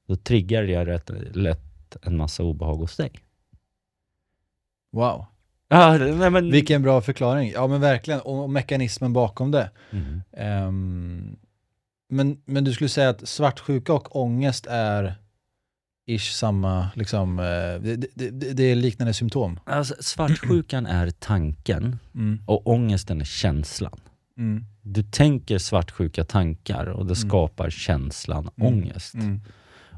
Då 0.08 0.16
triggar 0.16 0.62
jag 0.62 0.86
rätt 0.86 1.10
lätt 1.36 1.96
en 2.02 2.16
massa 2.16 2.42
obehag 2.42 2.74
hos 2.74 2.96
dig. 2.96 3.12
Wow. 4.92 5.26
Ja, 5.68 5.98
nej, 5.98 6.30
men... 6.30 6.50
Vilken 6.50 6.82
bra 6.82 7.00
förklaring. 7.00 7.50
Ja 7.50 7.66
men 7.66 7.80
verkligen, 7.80 8.20
och 8.20 8.42
och 8.42 8.50
mekanismen 8.50 9.12
bakom 9.12 9.50
det. 9.50 9.70
Mm. 9.90 10.20
Ehm, 10.32 11.36
men, 12.08 12.42
men 12.44 12.64
du 12.64 12.72
skulle 12.72 12.88
säga 12.88 13.08
att 13.08 13.28
svartsjuka 13.28 13.92
och 13.92 14.16
ångest 14.16 14.66
är 14.70 15.14
ish 16.06 16.32
samma, 16.32 16.90
liksom, 16.94 17.38
eh, 17.38 17.44
det, 17.44 17.96
det, 18.14 18.30
det, 18.52 18.62
är 18.62 18.74
liknande 18.74 19.14
symptom? 19.14 19.60
Alltså, 19.66 19.94
svartsjukan 20.00 20.86
är 20.86 21.10
tanken 21.10 21.98
Mm. 22.14 22.42
och 22.46 22.66
ångesten 22.66 23.20
är 23.20 23.24
känslan. 23.24 24.00
Mm. 24.38 24.64
Du 24.82 25.02
tänker 25.02 25.58
svartsjuka 25.58 26.24
tankar 26.24 26.86
och 26.86 27.06
det 27.06 27.14
Mm. 27.18 27.28
skapar 27.28 27.70
känslan 27.70 28.50
Mm. 28.56 28.72
ångest. 28.74 29.14
Mm. 29.14 29.40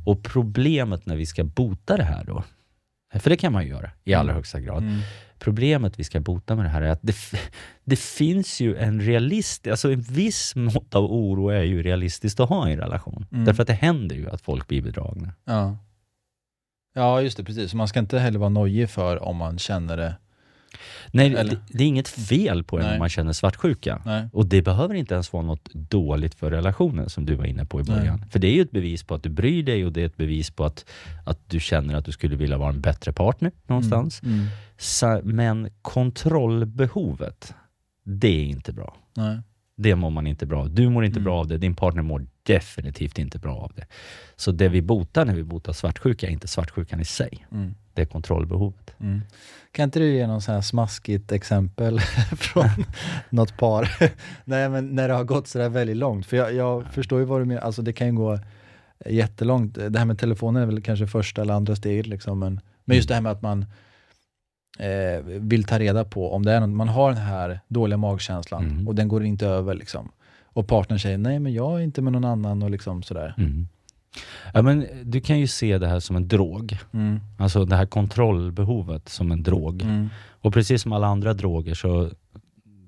Och 0.05 0.23
problemet 0.23 1.07
när 1.07 1.17
vi 1.17 1.27
ska 1.27 1.45
bota 1.45 1.97
det 1.97 2.05
här 2.05 2.25
då, 2.25 2.45
för 3.21 3.31
det 3.31 3.37
kan 3.37 3.53
man 3.53 3.63
ju 3.65 3.69
göra 3.71 3.91
i 4.05 4.15
allra 4.15 4.31
Mm. 4.31 4.37
högsta 4.37 4.61
grad. 4.61 4.83
Mm. 4.83 5.01
Problemet 5.39 5.99
vi 5.99 6.05
ska 6.05 6.21
bota 6.21 6.55
med 6.57 6.65
det 6.65 6.69
här 6.69 6.83
är 6.83 6.89
att 6.91 7.03
det, 7.03 7.17
det 7.85 7.99
finns 7.99 8.61
ju 8.61 8.77
en 8.77 9.01
realist, 9.01 9.67
alltså 9.67 9.93
en 9.93 10.01
viss 10.01 10.57
mått 10.57 10.95
av 10.95 11.05
oro 11.05 11.49
är 11.49 11.63
ju 11.63 11.83
realistiskt 11.83 12.41
att 12.41 12.49
ha 12.49 12.69
i 12.69 12.73
en 12.73 12.79
relation. 12.79 13.27
Därför 13.31 13.63
att 13.63 13.67
det 13.67 13.75
händer 13.75 14.17
ju 14.17 14.31
att 14.31 14.41
folk 14.41 14.69
blir 14.69 14.83
bedragna. 14.83 15.33
Ja. 15.45 15.77
Ja, 16.95 17.23
just 17.23 17.37
det, 17.37 17.45
precis. 17.45 17.71
Så 17.71 17.77
man 17.77 17.89
ska 17.89 17.99
inte 18.01 18.19
heller 18.19 18.39
vara 18.39 18.49
nojig 18.51 18.91
för 18.91 19.23
om 19.23 19.37
man 19.37 19.59
känner 19.59 19.97
det. 19.97 20.15
Nej, 21.11 21.31
det, 21.31 21.57
det 21.69 21.85
är 21.85 21.89
inget 21.89 22.09
fel 22.09 22.65
på 22.65 22.79
en 22.79 22.85
Nej. 22.85 22.93
om 22.93 22.99
man 22.99 23.09
känner 23.09 23.33
svartsjuka. 23.33 24.03
Nej. 24.07 24.29
Och 24.33 24.47
det 24.47 24.63
behöver 24.63 24.95
inte 24.95 25.15
ens 25.15 25.33
vara 25.33 25.43
något 25.43 25.69
dåligt 25.75 26.35
för 26.35 26.51
relationen 26.51 27.09
som 27.11 27.27
du 27.27 27.35
var 27.35 27.45
inne 27.45 27.65
på 27.65 27.81
i 27.81 27.85
början. 27.85 28.19
Nej. 28.21 28.29
För 28.31 28.39
det 28.39 28.47
är 28.49 28.53
ju 28.53 28.63
ett 28.63 28.71
bevis 28.71 29.03
på 29.05 29.15
att 29.15 29.23
du 29.23 29.29
bryr 29.29 29.63
dig 29.63 29.85
och 29.87 29.93
det 29.93 30.01
är 30.03 30.07
ett 30.07 30.17
bevis 30.17 30.51
på 30.51 30.65
att, 30.65 30.85
att 31.27 31.39
du 31.51 31.61
känner 31.61 31.95
att 31.95 32.05
du 32.05 32.13
skulle 32.13 32.37
vilja 32.37 32.59
vara 32.59 32.69
en 32.71 32.81
bättre 32.81 33.13
partner 33.13 33.53
någonstans. 33.67 34.23
Mm. 34.23 34.35
Mm. 34.35 34.49
Sa- 34.77 35.21
Men 35.25 35.69
kontrollbehovet, 35.83 37.55
det 38.05 38.29
är 38.29 38.45
inte 38.45 38.73
bra. 38.73 38.97
Det 39.77 39.95
mår 39.97 40.11
man 40.11 40.27
inte 40.27 40.47
bra 40.47 40.61
av. 40.61 40.71
Du 40.75 40.89
mår 40.89 41.05
inte 41.05 41.19
Mm. 41.19 41.25
bra 41.25 41.39
av 41.41 41.47
det, 41.47 41.59
din 41.59 41.75
partner 41.75 42.03
mår 42.03 42.27
definitivt 42.43 43.19
inte 43.19 43.39
bra 43.39 43.57
av 43.57 43.73
det. 43.77 43.87
Så 44.37 44.53
det 44.53 44.69
vi 44.69 44.83
botar 44.83 45.25
när 45.25 45.35
vi 45.35 45.43
botar 45.45 45.73
svartsjuka 45.73 46.27
är 46.27 46.31
inte 46.31 46.49
svartsjukan 46.49 47.01
i 47.01 47.05
sig, 47.05 47.47
Mm. 47.53 47.75
det 47.95 48.03
är 48.03 48.07
kontrollbehovet. 48.07 48.95
Mm. 49.01 49.21
Kan 49.73 49.85
inte 49.85 49.99
du 49.99 50.13
ge 50.15 50.27
någon 50.27 50.43
sån 50.43 50.55
här 50.55 50.63
smaskigt 50.63 51.33
exempel 51.33 52.01
från 52.37 52.69
något 53.31 53.57
par? 53.57 53.89
Nej, 54.45 54.69
men 54.69 54.87
när 54.89 55.09
det 55.09 55.15
har 55.15 55.25
gått 55.25 55.47
sådär 55.49 55.69
väldigt 55.69 55.97
långt. 55.97 56.27
För 56.27 56.37
jag, 56.37 56.55
jag 56.55 56.85
förstår 56.93 57.19
ju 57.19 57.25
vad 57.25 57.41
du 57.41 57.45
menar, 57.45 57.61
alltså 57.63 57.83
det 57.83 57.93
kan 57.93 58.07
ju 58.07 58.13
gå 58.13 58.39
jättelångt. 59.07 59.75
Det 59.75 59.99
här 59.99 60.05
med 60.07 60.19
telefonen 60.19 60.63
är 60.63 60.67
väl 60.67 60.83
kanske 60.83 61.07
första 61.07 61.43
eller 61.43 61.55
andra 61.55 61.77
steget 61.77 62.07
liksom, 62.07 62.39
men, 62.39 62.61
men 62.85 62.97
just 62.97 63.09
det 63.09 63.15
här 63.15 63.21
med 63.21 63.33
att 63.33 63.43
man 63.43 63.65
eh, 64.79 65.23
vill 65.25 65.65
ta 65.65 65.79
reda 65.79 66.05
på 66.05 66.33
om 66.33 66.45
det 66.45 66.53
är 66.53 66.61
något, 66.61 66.71
man 66.71 66.89
har 66.89 67.13
den 67.13 67.21
här 67.23 67.61
dåliga 67.69 67.97
magkänslan 67.97 68.65
Mm. 68.65 68.89
och 68.89 68.95
den 68.95 69.09
går 69.09 69.25
inte 69.25 69.47
över 69.47 69.75
liksom. 69.75 70.13
Och 70.53 70.67
partnern 70.67 70.99
säger 70.99 71.19
nej 71.19 71.39
men 71.39 71.53
jag 71.53 71.81
är 71.81 71.85
inte 71.85 72.03
med 72.03 72.13
någon 72.13 72.25
annan 72.25 72.63
och 72.63 72.71
liksom 72.71 73.03
sådär. 73.03 73.35
Mm. 73.39 73.69
Ja, 74.55 74.63
men 74.63 74.87
du 75.05 75.21
kan 75.21 75.39
ju 75.39 75.47
se 75.47 75.79
det 75.79 75.87
här 75.87 76.01
som 76.01 76.17
en 76.17 76.29
drog. 76.29 76.79
Mm. 76.93 77.21
Alltså 77.39 77.65
det 77.65 77.77
här 77.77 77.87
kontrollbehovet 77.87 79.09
som 79.09 79.33
en 79.33 79.43
drog. 79.43 79.83
Mm. 79.83 80.09
Och 80.31 80.53
precis 80.53 80.83
som 80.83 80.93
alla 80.93 81.07
andra 81.07 81.35
droger 81.35 81.75
så 81.75 82.11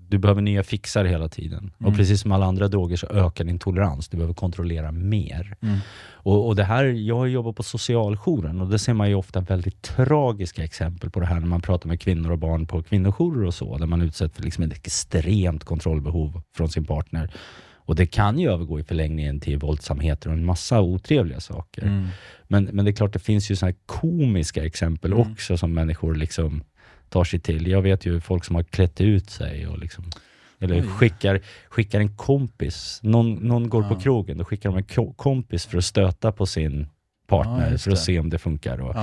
du 0.08 0.18
behöver 0.18 0.42
nya 0.42 0.62
fixar 0.62 1.04
hela 1.04 1.28
tiden. 1.28 1.58
Mm. 1.58 1.90
Och 1.90 1.96
precis 1.96 2.20
som 2.20 2.32
alla 2.32 2.46
andra 2.46 2.68
droger 2.68 2.96
så 2.96 3.06
ökar 3.06 3.44
din 3.44 3.58
tolerans. 3.58 4.08
Du 4.08 4.16
behöver 4.16 4.34
kontrollera 4.34 4.92
mer. 4.92 5.56
Mm. 5.62 5.78
Och, 6.12 6.46
och 6.46 6.56
det 6.56 6.64
här, 6.64 6.84
jag 6.84 7.16
har 7.16 7.26
jobbat 7.26 7.56
på 7.56 7.62
socialjouren 7.62 8.60
och 8.60 8.68
det 8.68 8.78
ser 8.78 8.94
man 8.94 9.08
ju 9.08 9.14
ofta 9.14 9.40
väldigt 9.40 9.82
tragiska 9.82 10.64
exempel 10.64 11.10
på 11.10 11.20
det 11.20 11.26
här 11.26 11.40
när 11.40 11.46
man 11.46 11.60
pratar 11.60 11.88
med 11.88 12.00
kvinnor 12.00 12.30
och 12.30 12.38
barn 12.38 12.66
på 12.66 12.82
kvinnojourer 12.82 13.46
och 13.46 13.54
så, 13.54 13.78
där 13.78 13.86
man 13.86 14.02
utsätts 14.02 14.36
för 14.36 14.42
liksom 14.42 14.64
ett 14.64 14.72
extremt 14.72 15.64
kontrollbehov 15.64 16.42
från 16.56 16.68
sin 16.68 16.84
partner. 16.84 17.30
Och 17.86 17.96
det 17.96 18.06
kan 18.06 18.38
ju 18.38 18.50
övergå 18.50 18.80
i 18.80 18.84
förlängningen 18.84 19.40
till 19.40 19.58
våldsamheter 19.58 20.28
och 20.28 20.34
en 20.34 20.44
massa 20.44 20.80
otrevliga 20.80 21.40
saker. 21.40 21.82
Mm. 21.82 22.08
Men, 22.48 22.64
men 22.64 22.84
det 22.84 22.90
är 22.90 22.92
klart, 22.92 23.12
det 23.12 23.18
finns 23.18 23.50
ju 23.50 23.56
här 23.62 23.74
komiska 23.86 24.64
exempel 24.64 25.12
Mm. 25.12 25.32
också 25.32 25.56
som 25.56 25.74
människor 25.74 26.14
liksom 26.14 26.62
tar 27.14 27.24
sig 27.24 27.40
till. 27.40 27.66
Jag 27.66 27.82
vet 27.82 28.06
ju 28.06 28.20
folk 28.20 28.44
som 28.44 28.56
har 28.56 28.62
klätt 28.62 29.00
ut 29.00 29.30
sig 29.30 29.66
och 29.66 29.78
liksom 29.78 30.04
Eller 30.60 30.74
Oj. 30.80 30.86
skickar, 30.88 31.40
skickar 31.68 32.00
en 32.00 32.16
kompis. 32.16 33.00
Någon, 33.02 33.34
någon 33.34 33.68
går 33.68 33.82
på 33.82 33.94
Ja. 33.94 34.00
krogen, 34.00 34.38
då 34.38 34.44
skickar 34.44 34.68
de 34.70 34.76
en 34.76 34.84
ko- 34.84 35.12
kompis 35.12 35.66
för 35.66 35.78
att 35.78 35.84
stöta 35.84 36.32
på 36.32 36.46
sin 36.46 36.86
partner 37.26 37.70
Ja, 37.72 37.78
för 37.78 37.90
att 37.90 37.98
se 37.98 38.18
om 38.18 38.30
det 38.30 38.38
funkar. 38.38 38.80
Och. 38.80 38.94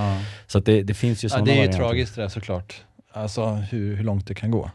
Så 0.46 0.60
det, 0.60 0.82
det 0.82 0.94
finns 0.94 1.24
ju 1.24 1.28
sådana 1.28 1.44
det 1.44 1.50
är 1.50 1.54
ju 1.54 1.58
varianter. 1.60 1.78
tragiskt 1.78 2.14
det 2.16 2.22
där 2.22 2.28
såklart. 2.28 2.82
Alltså 3.12 3.46
hur, 3.46 3.96
hur 3.96 4.04
långt 4.04 4.26
det 4.26 4.34
kan 4.34 4.50
gå. 4.50 4.70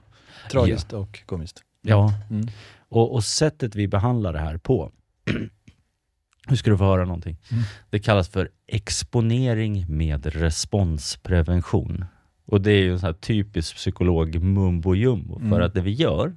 Tragiskt 0.52 0.94
och 0.94 1.20
komiskt. 1.26 1.64
Ja, 1.82 2.14
Mm. 2.30 2.48
och, 2.90 3.14
och 3.14 3.24
sättet 3.24 3.76
vi 3.76 3.88
behandlar 3.88 4.34
det 4.34 4.40
här 4.40 4.58
på, 4.58 4.92
nu 6.50 6.58
ska 6.58 6.72
du 6.72 6.78
få 6.78 6.84
höra 6.86 7.06
någonting. 7.06 7.38
Mm. 7.52 7.64
Det 7.90 8.00
kallas 8.00 8.30
för 8.30 8.50
exponering 8.68 9.86
med 9.90 10.26
responsprevention. 10.26 12.06
Och 12.48 12.62
det 12.62 12.72
är 12.72 12.82
ju 12.82 12.92
en 12.92 13.00
sån 13.00 13.08
här 13.08 13.14
typisk 13.14 13.76
psykolog 13.76 14.42
mumbo 14.42 14.96
jumbo. 14.96 15.36
Mm. 15.40 15.50
För 15.50 15.62
att 15.62 15.74
det 15.74 15.82
vi 15.82 15.92
gör 15.92 16.36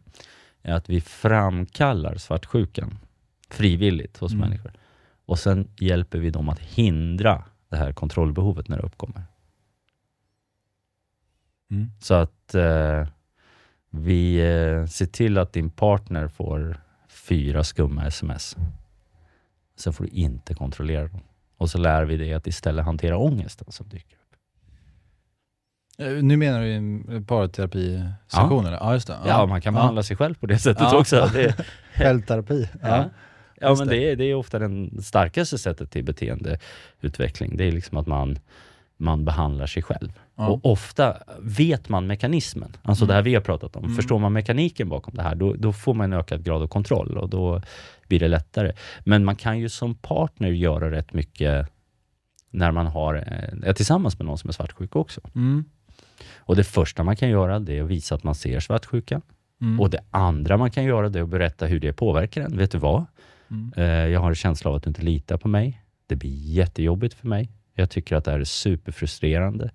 är 0.62 0.72
att 0.72 0.88
vi 0.90 1.00
framkallar 1.00 2.16
svartsjukan 2.16 2.98
frivilligt 3.50 4.16
hos 4.18 4.32
Mm. 4.32 4.48
människor. 4.48 4.72
Och 5.26 5.38
sen 5.38 5.68
hjälper 5.78 6.18
vi 6.18 6.30
dem 6.30 6.48
att 6.48 6.58
hindra 6.60 7.44
det 7.68 7.76
här 7.76 7.92
kontrollbehovet 7.92 8.68
när 8.68 8.76
det 8.76 8.82
uppkommer. 8.82 9.22
Mm. 11.70 11.90
Så 12.00 12.14
att 12.14 12.54
eh, 12.54 13.06
vi 13.90 14.36
eh, 14.36 14.86
ser 14.86 15.06
till 15.06 15.38
att 15.38 15.52
din 15.52 15.70
partner 15.70 16.28
får 16.28 16.80
fyra 17.08 17.64
skumma 17.64 18.06
sms. 18.06 18.56
Sen 19.76 19.92
får 19.92 20.04
du 20.04 20.10
inte 20.10 20.54
kontrollera 20.54 21.08
dem. 21.08 21.20
Och 21.56 21.70
så 21.70 21.78
lär 21.78 22.04
vi 22.04 22.16
dig 22.16 22.32
att 22.34 22.46
istället 22.46 22.84
hantera 22.84 23.16
ångesten 23.18 23.72
som 23.72 23.88
dyker 23.88 24.18
Nu 26.22 26.36
menar 26.36 26.60
du 26.60 26.72
en 26.72 27.24
parterapisession 27.26 28.66
eller? 28.66 28.76
Ja, 28.76 28.94
just 28.94 29.06
det. 29.06 29.16
Ja, 29.26 29.46
man 29.46 29.60
kan 29.60 29.74
behandla 29.74 30.02
sig 30.02 30.16
själv 30.16 30.34
på 30.34 30.46
det 30.46 30.58
sättet 30.58 30.82
Ja. 30.92 30.98
också. 30.98 31.30
Det, 31.34 31.54
Självterapi. 31.94 32.68
ja. 32.82 33.04
Ja, 33.62 33.74
men 33.78 33.88
det. 33.88 33.96
är, 34.12 34.16
det 34.16 34.24
är 34.24 34.34
ofta 34.34 34.58
det 34.58 35.02
starkaste 35.02 35.58
sättet 35.58 35.90
till 35.90 36.04
beteendeutveckling. 36.04 37.56
Det 37.56 37.64
är 37.64 37.72
liksom 37.72 37.96
att 37.98 38.06
man, 38.06 38.38
man 38.96 39.24
behandlar 39.24 39.66
sig 39.66 39.82
själv. 39.82 40.12
Ja. 40.36 40.48
Och 40.48 40.66
ofta 40.72 41.16
vet 41.40 41.88
man 41.88 42.06
mekanismen, 42.06 42.76
alltså 42.82 43.04
Mm. 43.04 43.08
det 43.08 43.14
här 43.14 43.22
vi 43.22 43.34
har 43.34 43.40
pratat 43.42 43.76
om. 43.76 43.84
Mm. 43.84 43.96
Förstår 43.96 44.18
man 44.18 44.32
mekaniken 44.32 44.88
bakom 44.88 45.14
det 45.14 45.22
här, 45.22 45.34
då, 45.34 45.54
då 45.54 45.72
får 45.72 45.94
man 45.94 46.12
en 46.12 46.18
ökad 46.18 46.44
grad 46.44 46.62
av 46.62 46.66
kontroll 46.68 47.16
och 47.18 47.28
då 47.28 47.62
blir 48.08 48.20
det 48.20 48.28
lättare. 48.28 48.72
Men 49.04 49.24
man 49.24 49.36
kan 49.36 49.58
ju 49.58 49.68
som 49.68 49.94
partner 49.94 50.48
göra 50.48 50.90
rätt 50.90 51.12
mycket 51.12 51.68
när 52.50 52.72
man 52.72 52.86
har, 52.86 53.14
eh, 53.14 53.68
är 53.68 53.72
tillsammans 53.72 54.18
med 54.18 54.26
någon 54.26 54.38
som 54.38 54.48
är 54.48 54.52
svartsjuk 54.52 54.96
också. 54.96 55.20
Mm. 55.34 55.64
Och 56.36 56.56
det 56.56 56.64
första 56.64 57.02
man 57.02 57.16
kan 57.16 57.28
göra, 57.28 57.58
det 57.58 57.78
är 57.78 57.82
att 57.82 57.90
visa 57.90 58.14
att 58.14 58.24
man 58.24 58.34
ser 58.34 58.60
svartsjukan. 58.60 59.22
Mm. 59.60 59.80
Och 59.80 59.90
det 59.90 60.00
andra 60.10 60.56
man 60.56 60.70
kan 60.70 60.84
göra, 60.84 61.08
det 61.08 61.18
är 61.18 61.22
att 61.22 61.28
berätta 61.28 61.66
hur 61.66 61.80
det 61.80 61.92
påverkar 61.92 62.42
en. 62.42 62.56
Vet 62.56 62.70
du 62.70 62.78
vad? 62.78 63.06
Mm. 63.50 63.72
Eh, 63.76 63.84
Jag 63.84 64.20
har 64.20 64.28
en 64.28 64.34
känsla 64.34 64.70
av 64.70 64.76
att 64.76 64.82
du 64.82 64.90
inte 64.90 65.02
litar 65.02 65.36
på 65.36 65.48
mig. 65.48 65.82
Det 66.06 66.16
blir 66.16 66.52
jättejobbigt 66.52 67.14
för 67.14 67.28
mig. 67.28 67.50
Jag 67.74 67.90
tycker 67.90 68.16
att 68.16 68.24
det 68.24 68.30
här 68.30 68.40
är 68.40 68.44
superfrustrerande. 68.44 69.70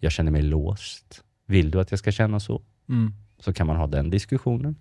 Jag 0.00 0.12
känner 0.12 0.30
mig 0.30 0.42
låst. 0.42 1.22
Vill 1.46 1.70
du 1.70 1.80
att 1.80 1.90
jag 1.90 1.98
ska 1.98 2.12
känna 2.12 2.40
så? 2.40 2.62
Mm. 2.88 3.12
Så 3.38 3.52
kan 3.52 3.66
man 3.66 3.76
ha 3.76 3.86
den 3.86 4.10
diskussionen. 4.10 4.76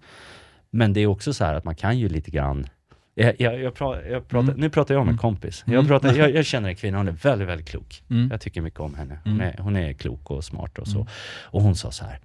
Men 0.69 0.93
det 0.93 0.99
är 0.99 1.07
också 1.07 1.33
så 1.33 1.45
här 1.45 1.53
att 1.53 1.63
man 1.63 1.75
kan 1.75 1.99
ju 1.99 2.09
lite 2.09 2.31
grann 2.31 2.67
jag, 3.15 3.41
jag, 3.41 3.59
jag 3.59 3.73
pra, 3.73 4.05
jag 4.09 4.27
pratar, 4.27 4.47
Mm. 4.49 4.59
Nu 4.61 4.69
pratar 4.69 4.93
jag 4.93 5.01
om 5.01 5.07
en 5.07 5.11
Mm. 5.13 5.17
kompis. 5.17 5.63
Mm. 5.67 5.75
Jag, 5.75 5.87
pratar, 5.87 6.13
jag, 6.13 6.31
jag 6.35 6.45
känner 6.45 6.69
en 6.69 6.75
kvinna, 6.75 6.97
hon 6.97 7.07
är 7.07 7.11
väldigt, 7.11 7.47
väldigt 7.47 7.67
klok. 7.69 8.03
Mm. 8.09 8.27
Jag 8.31 8.41
tycker 8.41 8.61
mycket 8.61 8.79
om 8.79 8.95
henne. 8.95 9.19
Hon, 9.23 9.33
Mm. 9.33 9.47
är, 9.47 9.57
hon 9.57 9.75
är 9.75 9.93
klok 9.93 10.31
och 10.31 10.43
smart 10.43 10.77
och 10.79 10.87
så. 10.87 10.97
Mm. 10.97 11.07
Och 11.41 11.61
hon 11.61 11.75
sa 11.75 11.91
så 11.91 12.05
här, 12.05 12.19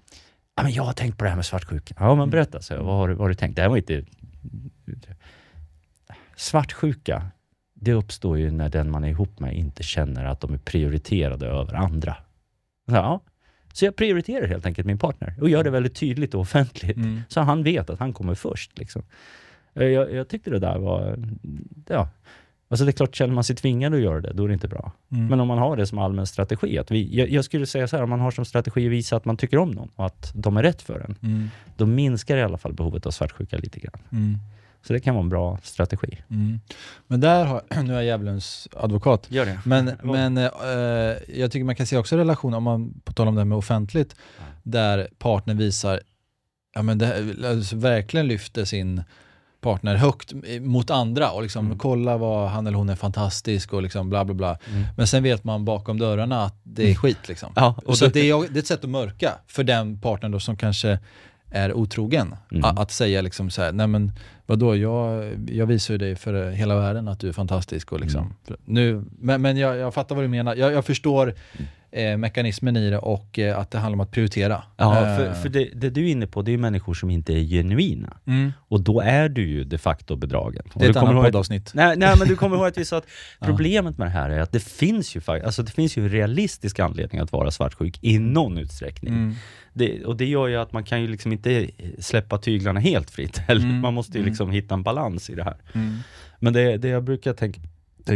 ja, 0.56 0.62
men 0.62 0.72
jag 0.72 0.82
har 0.82 0.92
tänkt 0.92 1.18
på 1.18 1.24
det 1.24 1.28
här 1.30 1.36
med 1.36 1.46
svartsjuka. 1.46 1.94
Ja, 1.98 2.14
men 2.14 2.30
berätta, 2.30 2.60
så 2.60 2.82
vad, 2.82 2.96
har 2.96 3.08
du, 3.08 3.14
vad 3.14 3.20
har 3.24 3.28
du 3.28 3.34
tänkt? 3.34 3.56
Det 3.56 3.62
här 3.62 3.68
var 3.68 3.76
inte... 3.76 4.04
Svartsjuka, 6.36 7.22
det 7.74 7.92
uppstår 7.92 8.38
ju 8.38 8.50
när 8.50 8.68
den 8.68 8.90
man 8.90 9.04
är 9.04 9.08
ihop 9.08 9.40
med 9.40 9.54
inte 9.56 9.82
känner 9.82 10.24
att 10.24 10.40
de 10.40 10.54
är 10.54 10.58
prioriterade 10.58 11.46
över 11.46 11.74
andra. 11.74 12.16
Ja, 12.86 13.20
så 13.72 13.84
jag 13.84 13.96
prioriterar 13.96 14.46
helt 14.46 14.66
enkelt 14.66 14.86
min 14.86 14.98
partner 14.98 15.34
och 15.40 15.48
gör 15.50 15.64
det 15.64 15.70
väldigt 15.70 15.94
tydligt 15.94 16.34
och 16.34 16.40
offentligt. 16.40 16.96
Mm. 16.96 17.20
Så 17.28 17.40
han 17.40 17.62
vet 17.62 17.90
att 17.90 17.98
han 17.98 18.12
kommer 18.12 18.34
först. 18.34 18.78
Liksom. 18.78 19.02
Eh, 19.74 19.84
Jag, 19.86 20.12
jag 20.14 20.28
tyckte 20.28 20.50
det 20.50 20.58
där 20.58 20.78
var... 20.78 21.16
Ja. 21.88 22.08
Alltså 22.68 22.84
det 22.84 22.90
är 22.90 22.92
klart, 22.92 23.14
känner 23.14 23.34
man 23.34 23.44
sig 23.44 23.56
tvingad 23.56 23.94
att 23.94 24.00
göra 24.00 24.20
det, 24.20 24.32
då 24.32 24.44
är 24.44 24.48
det 24.48 24.54
inte 24.54 24.68
bra. 24.68 24.92
Mm. 25.12 25.26
Men 25.26 25.40
om 25.40 25.48
man 25.48 25.58
har 25.58 25.76
det 25.76 25.86
som 25.86 25.98
allmän 25.98 26.26
strategi, 26.26 26.78
att 26.78 26.90
vi, 26.90 27.16
jag, 27.16 27.28
jag 27.30 27.44
skulle 27.44 27.66
säga 27.66 27.88
så 27.88 27.96
här, 27.96 28.02
om 28.04 28.10
man 28.10 28.20
har 28.20 28.30
som 28.30 28.44
strategi 28.44 28.86
att 28.86 28.92
visa 28.92 29.16
att 29.16 29.24
man 29.24 29.36
tycker 29.36 29.58
om 29.58 29.70
någon 29.70 29.88
och 29.96 30.06
att 30.06 30.32
de 30.34 30.56
är 30.56 30.62
rätt 30.62 30.82
för 30.82 31.00
en, 31.00 31.16
Mm. 31.22 31.48
då 31.76 31.86
minskar 31.86 32.36
i 32.36 32.42
alla 32.42 32.58
fall 32.58 32.72
behovet 32.72 33.06
av 33.06 33.10
svartsjuka 33.10 33.56
lite 33.58 33.80
grann. 33.80 33.98
Mm. 34.12 34.38
Så 34.82 34.92
det 34.92 35.00
kan 35.00 35.14
vara 35.14 35.22
en 35.22 35.28
bra 35.28 35.58
strategi. 35.62 36.18
Mm. 36.30 36.60
Men 37.06 37.20
där 37.20 37.44
har, 37.44 37.62
nu 37.82 37.90
är 37.92 37.94
jag 37.96 38.04
djävulens 38.04 38.68
advokat, 38.76 39.26
Gör 39.30 39.46
det. 39.46 39.60
men, 39.64 39.90
men 40.02 40.36
eh, 40.36 41.16
jag 41.40 41.50
tycker 41.50 41.64
man 41.64 41.76
kan 41.76 41.86
se 41.86 41.96
också 41.96 42.16
relationer, 42.16 42.56
om 42.56 42.62
man 42.62 43.00
på 43.04 43.12
tal 43.12 43.28
om 43.28 43.34
det 43.34 43.40
här 43.40 43.44
med 43.46 43.58
offentligt, 43.58 44.16
där 44.62 45.08
partnern 45.18 45.56
visar, 45.58 46.00
ja 46.74 46.82
men 46.82 46.98
det, 46.98 47.34
alltså, 47.44 47.76
verkligen 47.76 48.26
lyfter 48.28 48.64
sin 48.64 49.02
partner 49.60 49.96
högt 49.96 50.32
mot 50.60 50.90
andra 50.90 51.30
och 51.30 51.42
liksom 51.42 51.66
Mm. 51.66 51.78
kolla 51.78 52.16
vad 52.16 52.48
han 52.50 52.66
eller 52.66 52.76
hon 52.78 52.88
är 52.88 52.96
fantastisk 52.96 53.72
och 53.72 53.82
liksom 53.82 54.08
bla 54.10 54.24
bla 54.24 54.34
bla. 54.34 54.58
Mm. 54.70 54.84
Men 54.96 55.06
sen 55.06 55.22
vet 55.22 55.44
man 55.44 55.64
bakom 55.64 55.98
dörrarna 55.98 56.44
att 56.44 56.60
det 56.62 56.90
är 56.90 56.94
skit 56.94 57.28
liksom. 57.28 57.52
Ja, 57.56 57.74
och 57.86 57.98
så 57.98 58.06
att 58.06 58.12
det, 58.14 58.30
är, 58.30 58.48
det 58.52 58.58
är 58.58 58.60
ett 58.60 58.66
sätt 58.66 58.84
att 58.84 58.90
mörka 58.90 59.32
för 59.46 59.64
den 59.64 60.00
partnern 60.00 60.32
då 60.32 60.40
som 60.40 60.56
kanske 60.56 60.98
är 61.50 61.72
otrogen. 61.72 62.34
Mm. 62.52 62.64
A- 62.64 62.74
Att 62.82 62.90
säga 62.92 63.20
liksom 63.20 63.50
så 63.50 63.62
här, 63.62 63.72
nej 63.72 63.86
men 63.86 64.12
vadå, 64.46 64.76
jag, 64.76 65.30
jag 65.50 65.66
visar 65.66 65.94
ju 65.94 65.98
dig 65.98 66.16
för 66.16 66.50
hela 66.50 66.76
världen 66.76 67.08
att 67.08 67.20
du 67.20 67.28
är 67.28 67.32
fantastisk 67.32 67.92
och 67.92 68.00
liksom. 68.00 68.20
Mm. 68.48 68.60
Nu, 68.64 69.04
men 69.18 69.42
men 69.42 69.56
jag, 69.56 69.76
jag 69.76 69.94
fattar 69.94 70.14
vad 70.14 70.24
du 70.24 70.28
menar. 70.28 70.54
Jag, 70.56 70.72
jag 70.72 70.84
förstår 70.84 71.34
eh, 71.92 72.16
mekanismen 72.16 72.76
i 72.76 72.90
det 72.90 72.98
och 72.98 73.38
eh, 73.38 73.58
att 73.58 73.70
det 73.70 73.78
handlar 73.78 73.96
om 73.96 74.00
att 74.00 74.10
prioritera. 74.10 74.62
Ja, 74.76 75.06
Eh, 75.06 75.16
för, 75.16 75.32
för 75.32 75.48
det, 75.48 75.68
det 75.74 75.90
du 75.90 76.04
är 76.06 76.10
inne 76.10 76.26
på, 76.26 76.42
det 76.42 76.52
är 76.52 76.58
människor 76.58 76.94
som 76.94 77.10
inte 77.10 77.32
är 77.32 77.42
genuina. 77.44 78.16
mm, 78.26 78.52
Och 78.68 78.80
då 78.80 79.00
är 79.00 79.28
du 79.28 79.48
ju 79.48 79.64
de 79.64 79.78
facto 79.78 80.16
bedragen. 80.16 80.62
Det 80.74 80.86
är 80.86 80.90
ett 80.90 80.96
annat 80.96 81.24
poddavsnitt. 81.24 81.70
Nej, 81.74 81.96
nej, 81.96 82.14
men 82.18 82.28
du 82.28 82.36
kommer 82.36 82.56
ihåg 82.56 82.66
att 82.66 82.78
vi 82.78 82.84
sa 82.84 82.96
att 82.98 83.06
problemet 83.40 83.98
med 83.98 84.06
det 84.06 84.10
här 84.10 84.30
är 84.30 84.40
att 84.40 84.52
det 84.52 84.60
finns 84.64 85.16
ju 85.16 85.20
faktiskt, 85.20 85.46
alltså 85.46 85.62
det 85.62 85.72
finns 85.72 85.96
ju 85.98 86.02
en 86.02 86.08
realistisk 86.08 86.78
anledning 86.80 87.20
att 87.20 87.32
vara 87.32 87.50
svartsjuk 87.50 87.98
i 88.02 88.18
någon 88.18 88.58
utsträckning. 88.58 89.14
Mm. 89.14 89.34
Det, 89.72 90.04
och 90.04 90.16
det 90.16 90.26
gör 90.26 90.48
ju 90.48 90.56
att 90.56 90.72
man 90.72 90.84
kan 90.84 91.00
ju 91.02 91.06
liksom 91.08 91.32
inte 91.32 91.70
släppa 91.98 92.38
tyglarna 92.38 92.80
helt 92.80 93.10
fritt 93.10 93.38
heller. 93.48 93.64
Mm. 93.64 93.80
Man 93.80 93.94
måste 93.94 94.12
ju 94.12 94.20
Mm. 94.20 94.28
liksom 94.30 94.50
hitta 94.50 94.74
en 94.74 94.82
balans 94.82 95.30
i 95.30 95.34
det 95.34 95.44
här. 95.44 95.56
Mm. 95.72 95.96
Men 96.38 96.52
det, 96.52 96.76
det 96.76 96.88
jag 96.88 97.04
brukar 97.04 97.32
tänka, 97.32 97.60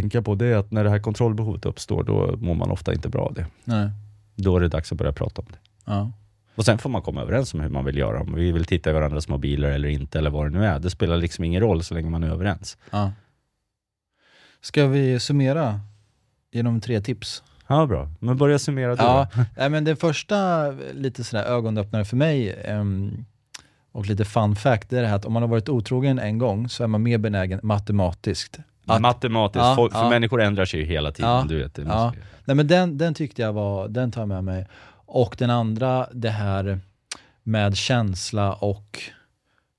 tänka 0.00 0.22
på 0.22 0.34
det 0.34 0.46
är 0.46 0.56
att 0.56 0.70
när 0.70 0.84
det 0.84 0.90
här 0.90 0.98
kontrollbehovet 0.98 1.66
uppstår, 1.66 2.02
då 2.02 2.36
mår 2.36 2.54
man 2.54 2.70
ofta 2.70 2.92
inte 2.92 3.08
bra 3.08 3.22
av 3.22 3.34
det. 3.34 3.46
Nej. 3.64 3.90
Då 4.34 4.56
är 4.56 4.60
det 4.60 4.68
dags 4.68 4.92
att 4.92 4.98
börja 4.98 5.12
prata 5.12 5.42
om 5.42 5.48
det. 5.50 5.58
Ja. 5.84 6.12
Och 6.54 6.64
sen 6.64 6.78
får 6.78 6.90
man 6.90 7.02
komma 7.02 7.22
överens 7.22 7.54
om 7.54 7.60
hur 7.60 7.68
man 7.68 7.84
vill 7.84 7.96
göra, 7.98 8.20
om 8.20 8.34
vi 8.34 8.52
vill 8.52 8.64
titta 8.64 8.90
i 8.90 8.92
varandras 8.92 9.28
mobiler 9.28 9.70
eller 9.70 9.88
inte, 9.88 10.18
eller 10.18 10.30
vad 10.30 10.46
det 10.46 10.58
nu 10.58 10.64
är. 10.64 10.78
Det 10.78 10.90
spelar 10.90 11.16
liksom 11.16 11.44
ingen 11.44 11.60
roll 11.60 11.82
så 11.82 11.94
länge 11.94 12.10
man 12.10 12.24
är 12.24 12.28
överens. 12.28 12.76
Ja. 12.90 13.12
Ska 14.60 14.86
vi 14.86 15.20
summera 15.20 15.80
genom 16.52 16.80
tre 16.80 17.00
tips? 17.00 17.42
Ja, 17.66 17.86
bra. 17.86 18.08
Men 18.20 18.36
börja 18.36 18.58
summera 18.58 18.96
du 18.96 19.02
Ja, 19.02 19.28
då. 19.56 19.68
men 19.68 19.84
det 19.84 19.96
första 19.96 20.70
lite 20.94 21.24
sådär 21.24 21.44
ögonöppnare 21.44 22.04
för 22.04 22.16
mig 22.16 22.62
ehm, 22.64 23.24
och 23.92 24.06
lite 24.06 24.24
fun 24.24 24.56
fact, 24.56 24.90
det 24.90 24.98
är 24.98 25.02
det 25.02 25.08
här 25.08 25.16
att 25.16 25.24
om 25.24 25.32
man 25.32 25.42
har 25.42 25.48
varit 25.48 25.68
otrogen 25.68 26.18
en 26.18 26.38
gång 26.38 26.68
så 26.68 26.84
är 26.84 26.86
man 26.86 27.02
mer 27.02 27.18
benägen 27.18 27.60
matematiskt. 27.62 28.58
Att, 28.86 29.00
Matematiskt, 29.00 29.64
Ja, 29.64 29.74
folk, 29.76 29.92
för 29.92 30.00
ja. 30.02 30.10
människor 30.10 30.42
ändrar 30.42 30.64
sig 30.64 30.80
ju 30.80 30.86
hela 30.86 31.12
tiden. 31.12 31.30
Ja, 31.30 31.44
Du 31.48 31.58
vet, 31.62 31.78
ja. 31.78 32.12
nej 32.44 32.56
men 32.56 32.66
den, 32.66 32.98
den 32.98 33.14
tyckte 33.14 33.42
jag 33.42 33.52
var, 33.52 33.88
den 33.88 34.10
tar 34.10 34.20
jag 34.20 34.28
med 34.28 34.44
mig. 34.44 34.66
Och 35.06 35.34
den 35.38 35.50
andra, 35.50 36.06
det 36.12 36.30
här 36.30 36.80
med 37.42 37.76
känsla 37.76 38.52
och 38.52 38.98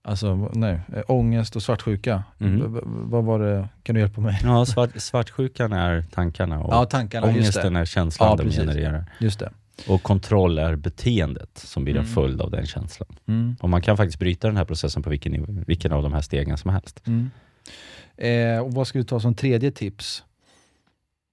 Alltså, 0.08 0.36
nej, 0.54 0.80
ångest 1.08 1.56
och 1.56 1.64
svartsjuka. 1.64 2.24
V- 2.38 2.80
vad 2.86 3.24
var 3.24 3.40
det, 3.40 3.68
kan 3.84 3.96
du 3.96 4.02
hjälpa 4.02 4.22
mig? 4.22 4.40
ja, 4.44 4.66
svart, 4.66 4.90
svartsjukan 5.02 5.74
är 5.74 6.02
tankarna 6.12 6.60
och 6.60 6.74
Ja, 6.74 6.86
tankarna, 6.86 7.28
ångesten 7.28 7.76
är 7.76 7.86
känslan 7.86 8.30
Ja, 8.30 8.36
de 8.36 8.44
precis. 8.44 8.60
genererar. 8.60 9.06
Just 9.20 9.40
det. 9.40 9.50
Och 9.88 10.04
kontroll 10.04 10.58
är 10.58 10.76
beteendet 10.76 11.50
som 11.58 11.84
blir 11.84 11.94
en 11.94 12.00
Mm. 12.00 12.14
följd 12.14 12.42
av 12.42 12.52
den 12.52 12.66
känslan. 12.66 13.10
Mm. 13.28 13.56
Och 13.60 13.70
man 13.70 13.82
kan 13.82 13.98
faktiskt 13.98 14.20
bryta 14.20 14.48
den 14.48 14.58
här 14.58 14.66
processen 14.66 15.04
på 15.04 15.10
vilken, 15.10 15.64
vilken 15.68 15.92
av 15.92 16.04
de 16.04 16.14
här 16.14 16.22
stegen 16.22 16.58
som 16.58 16.72
helst. 16.72 17.02
Mm. 17.08 17.32
Eh, 18.18 18.60
och 18.60 18.74
vad 18.74 18.88
ska 18.88 19.00
vi 19.00 19.06
ta 19.06 19.20
som 19.20 19.36
tredje 19.36 19.72
tips? 19.72 20.24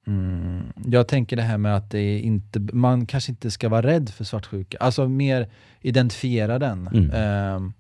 Mm. 0.07 0.73
Jag 0.87 1.09
tänker 1.09 1.37
det 1.37 1.43
här 1.43 1.59
med 1.59 1.77
att 1.77 1.91
det 1.91 2.19
inte, 2.19 2.61
man 2.61 3.07
kanske 3.07 3.33
inte 3.33 3.51
ska 3.51 3.69
vara 3.69 3.87
rädd 3.87 4.11
för 4.11 4.25
svartsjuka. 4.25 4.79
Alltså 4.81 5.09
mer 5.09 5.49
identifiera 5.81 6.59
den. 6.59 6.87
Mm. 6.87 7.11
Ehm, 7.11 7.73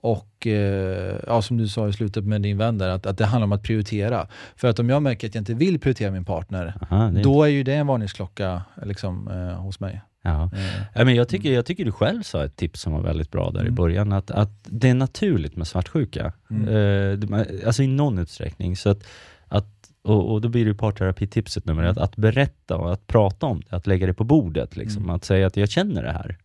Och 0.00 0.46
eh, 0.46 1.16
ja, 1.26 1.42
som 1.42 1.56
du 1.56 1.68
sa 1.68 1.88
i 1.88 1.92
slutet 1.92 2.24
med 2.24 2.42
din 2.42 2.58
vän 2.58 2.78
där, 2.78 2.88
att, 2.88 3.06
att 3.06 3.18
det 3.18 3.26
handlar 3.26 3.44
om 3.44 3.52
att 3.52 3.62
prioritera. 3.62 4.28
För 4.56 4.68
att 4.68 4.78
om 4.78 4.88
jag 4.88 5.02
märker 5.02 5.28
att 5.28 5.34
jag 5.34 5.40
inte 5.42 5.54
vill 5.54 5.78
prioritera 5.80 6.10
min 6.10 6.24
partner, 6.24 6.74
Aha, 6.80 7.08
är 7.08 7.22
då 7.22 7.42
är 7.42 7.48
ju 7.48 7.62
det 7.62 7.74
en 7.74 7.86
varningsklocka 7.86 8.62
liksom, 8.84 9.28
eh, 9.28 9.60
hos 9.60 9.80
mig. 9.80 10.00
Ja. 10.22 10.50
Eh, 10.54 10.82
Ja, 10.94 11.04
men 11.04 11.14
jag, 11.14 11.28
tycker, 11.28 11.52
jag 11.52 11.66
tycker 11.66 11.84
du 11.84 11.92
själv 11.92 12.22
sa 12.22 12.44
ett 12.44 12.56
tips 12.56 12.80
som 12.80 12.92
var 12.92 13.02
väldigt 13.02 13.30
bra 13.30 13.50
där 13.50 13.60
i 13.60 13.62
Mm. 13.62 13.74
början, 13.74 14.12
att, 14.12 14.30
att 14.30 14.50
det 14.64 14.88
är 14.88 14.94
naturligt 14.94 15.56
med 15.56 15.66
svartsjuka. 15.66 16.32
Mm. 16.50 17.20
Man- 17.30 17.46
alltså 17.66 17.82
i 17.82 17.86
någon 17.86 18.18
utsträckning. 18.18 18.76
Så 18.76 18.90
att, 18.90 19.04
att, 19.48 19.66
och, 20.02 20.32
och 20.32 20.40
då 20.40 20.48
blir 20.48 20.64
det 20.64 20.70
ju 20.70 20.76
parterapitipset 20.76 21.64
nummer 21.64 21.82
ett, 21.82 21.98
att 21.98 22.16
berätta 22.16 22.76
och 22.76 22.92
att 22.92 23.06
prata 23.06 23.46
om 23.46 23.60
det, 23.60 23.76
att 23.76 23.86
lägga 23.86 24.06
det 24.06 24.14
på 24.14 24.24
bordet. 24.24 24.76
Liksom. 24.76 25.02
Mm. 25.02 25.14
Att 25.16 25.24
säga 25.24 25.46
att 25.46 25.56
jag 25.56 25.70
känner 25.70 26.02
det 26.02 26.12
här. 26.12 26.38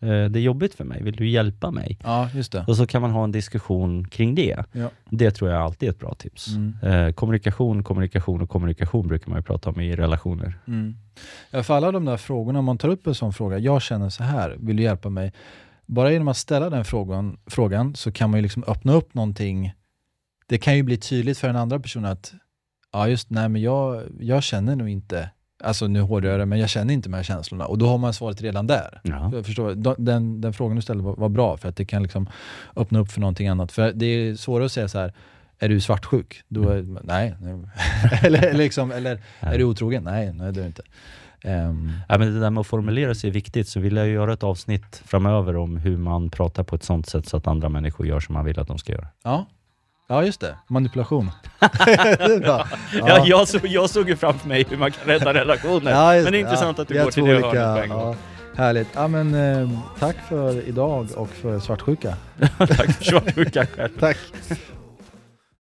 Eh, 0.00 0.08
det 0.08 0.38
är 0.38 0.40
jobbigt 0.40 0.74
för 0.74 0.84
mig, 0.84 1.02
vill 1.02 1.16
du 1.16 1.28
hjälpa 1.28 1.70
mig? 1.70 1.98
ja, 2.02 2.30
just 2.34 2.52
det. 2.52 2.64
Och 2.66 2.76
så 2.76 2.86
kan 2.86 3.02
man 3.02 3.10
ha 3.10 3.24
en 3.24 3.32
diskussion 3.32 4.08
kring 4.08 4.34
det. 4.34 4.64
Ja. 4.72 4.90
Det 5.10 5.30
tror 5.30 5.50
jag 5.50 5.62
alltid 5.62 5.88
är 5.88 5.92
ett 5.92 5.98
bra 5.98 6.14
tips. 6.14 6.48
Mm. 6.48 6.74
Eh, 6.82 7.12
kommunikation, 7.12 7.84
kommunikation 7.84 8.42
och 8.42 8.48
kommunikation 8.48 9.08
brukar 9.08 9.30
man 9.30 9.38
ju 9.38 9.42
prata 9.42 9.70
om 9.70 9.80
i 9.80 9.96
relationer. 9.96 10.58
Mm. 10.66 10.96
Ja, 11.50 11.62
för 11.62 11.74
alla 11.74 11.92
de 11.92 12.04
där 12.04 12.16
frågorna, 12.16 12.58
om 12.58 12.64
man 12.64 12.78
tar 12.78 12.88
upp 12.88 13.06
en 13.06 13.14
sån 13.14 13.32
fråga, 13.32 13.58
jag 13.58 13.82
känner 13.82 14.08
så 14.08 14.24
här, 14.24 14.56
vill 14.60 14.76
du 14.76 14.82
hjälpa 14.82 15.08
mig? 15.08 15.32
Bara 15.86 16.12
genom 16.12 16.28
att 16.28 16.36
ställa 16.36 16.70
den 16.70 16.84
frågan, 16.84 17.38
frågan 17.46 17.94
så 17.94 18.12
kan 18.12 18.30
man 18.30 18.38
ju 18.38 18.42
liksom 18.42 18.64
öppna 18.66 18.92
upp 18.92 19.14
någonting. 19.14 19.72
Det 20.46 20.58
kan 20.58 20.76
ju 20.76 20.82
bli 20.82 20.96
tydligt 20.96 21.38
för 21.38 21.46
den 21.46 21.56
andra 21.56 21.80
personen 21.80 22.12
att, 22.12 22.34
ja 22.92 23.08
just 23.08 23.30
nej 23.30 23.48
men 23.48 23.62
jag, 23.62 24.02
jag 24.20 24.42
känner 24.42 24.76
nog 24.76 24.88
inte, 24.88 25.30
alltså 25.64 25.86
nu 25.86 26.00
hårdrar 26.00 26.38
jag 26.38 26.48
men 26.48 26.58
jag 26.58 26.68
känner 26.68 26.94
inte 26.94 27.08
de 27.08 27.14
här 27.16 27.22
känslorna. 27.22 27.66
Och 27.66 27.78
då 27.78 27.86
har 27.88 27.98
man 27.98 28.14
svaret 28.14 28.42
redan 28.42 28.66
där. 28.66 29.00
Ja. 29.02 29.30
Jag 29.34 29.46
förstår, 29.46 29.74
De- 29.74 29.94
den, 29.98 30.40
den 30.40 30.52
frågan 30.52 30.76
du 30.76 30.82
ställde 30.82 31.04
var, 31.04 31.16
var 31.16 31.28
bra, 31.28 31.56
för 31.56 31.68
att 31.68 31.76
det 31.76 31.84
kan 31.84 32.02
liksom 32.02 32.28
öppna 32.76 32.98
upp 32.98 33.10
för 33.12 33.20
någonting 33.20 33.48
annat. 33.48 33.72
För 33.72 33.92
det 33.92 34.06
är 34.06 34.34
svårare 34.34 34.66
att 34.66 34.72
säga 34.72 34.88
så 34.88 34.98
här, 34.98 35.12
är 35.58 35.68
du 35.68 35.80
svartsjuk? 35.80 36.42
Då 36.48 36.68
är, 36.68 36.86
nej. 37.04 37.34
nej. 37.40 37.54
eller, 38.22 38.52
liksom, 38.54 38.92
eller 38.92 39.20
är 39.40 39.58
du 39.58 39.64
otrogen? 39.64 40.04
Nej, 40.04 40.32
nej 40.32 40.52
det 40.52 40.60
är 40.60 40.62
du 40.62 40.66
inte. 40.66 40.82
Ehm, 41.44 41.92
Ja, 42.08 42.18
men 42.18 42.34
det 42.34 42.40
där 42.40 42.50
med 42.50 42.60
att 42.60 42.66
formulera 42.66 43.14
sig 43.14 43.30
är 43.30 43.34
viktigt, 43.34 43.68
så 43.68 43.80
vill 43.80 43.96
jag 43.96 44.08
göra 44.08 44.32
ett 44.32 44.42
avsnitt 44.42 45.02
framöver 45.04 45.56
om 45.56 45.76
hur 45.76 45.96
man 45.96 46.30
pratar 46.30 46.62
på 46.64 46.76
ett 46.76 46.82
sånt 46.84 47.06
sätt 47.06 47.26
så 47.28 47.36
att 47.36 47.46
andra 47.46 47.68
människor 47.68 48.06
gör 48.06 48.20
som 48.20 48.32
man 48.32 48.44
vill 48.44 48.58
att 48.60 48.68
de 48.68 48.78
ska 48.78 48.92
göra. 48.92 49.06
ja. 49.24 49.46
Ja, 50.08 50.24
just 50.24 50.40
det. 50.40 50.54
Manipulation. 50.66 51.30
det 51.60 51.66
är 52.20 52.40
bra. 52.40 52.66
Ja. 52.92 53.22
jag, 53.26 53.48
så, 53.48 53.58
jag 53.62 53.90
såg 53.90 54.08
ju 54.08 54.16
framför 54.16 54.48
mig 54.48 54.66
hur 54.70 54.76
man 54.76 54.92
kan 54.92 55.04
rädda 55.06 55.34
relationer. 55.34 55.90
Ja, 55.90 56.22
men 56.22 56.32
det 56.32 56.38
är 56.38 56.40
intressant 56.40 56.78
Ja, 56.78 56.82
att 56.82 56.88
du 56.88 57.02
går 57.04 57.10
till 57.10 57.24
det 57.24 57.34
olika- 57.34 57.48
hörnet 57.66 57.76
på 57.76 57.82
en 57.82 57.88
gång. 58.00 58.08
ja. 58.56 58.62
Härligt. 58.64 58.88
Ja, 58.94 59.08
men, 59.08 59.34
eh, 59.34 59.70
tack 59.98 60.16
för 60.28 60.68
idag 60.68 61.08
och 61.16 61.28
för 61.30 61.58
svartsjuka. 61.58 62.14
Tack 62.58 62.68
för 62.96 63.04
svartsjuka 63.04 63.66
själv. 63.66 63.88
Tack. 64.00 64.16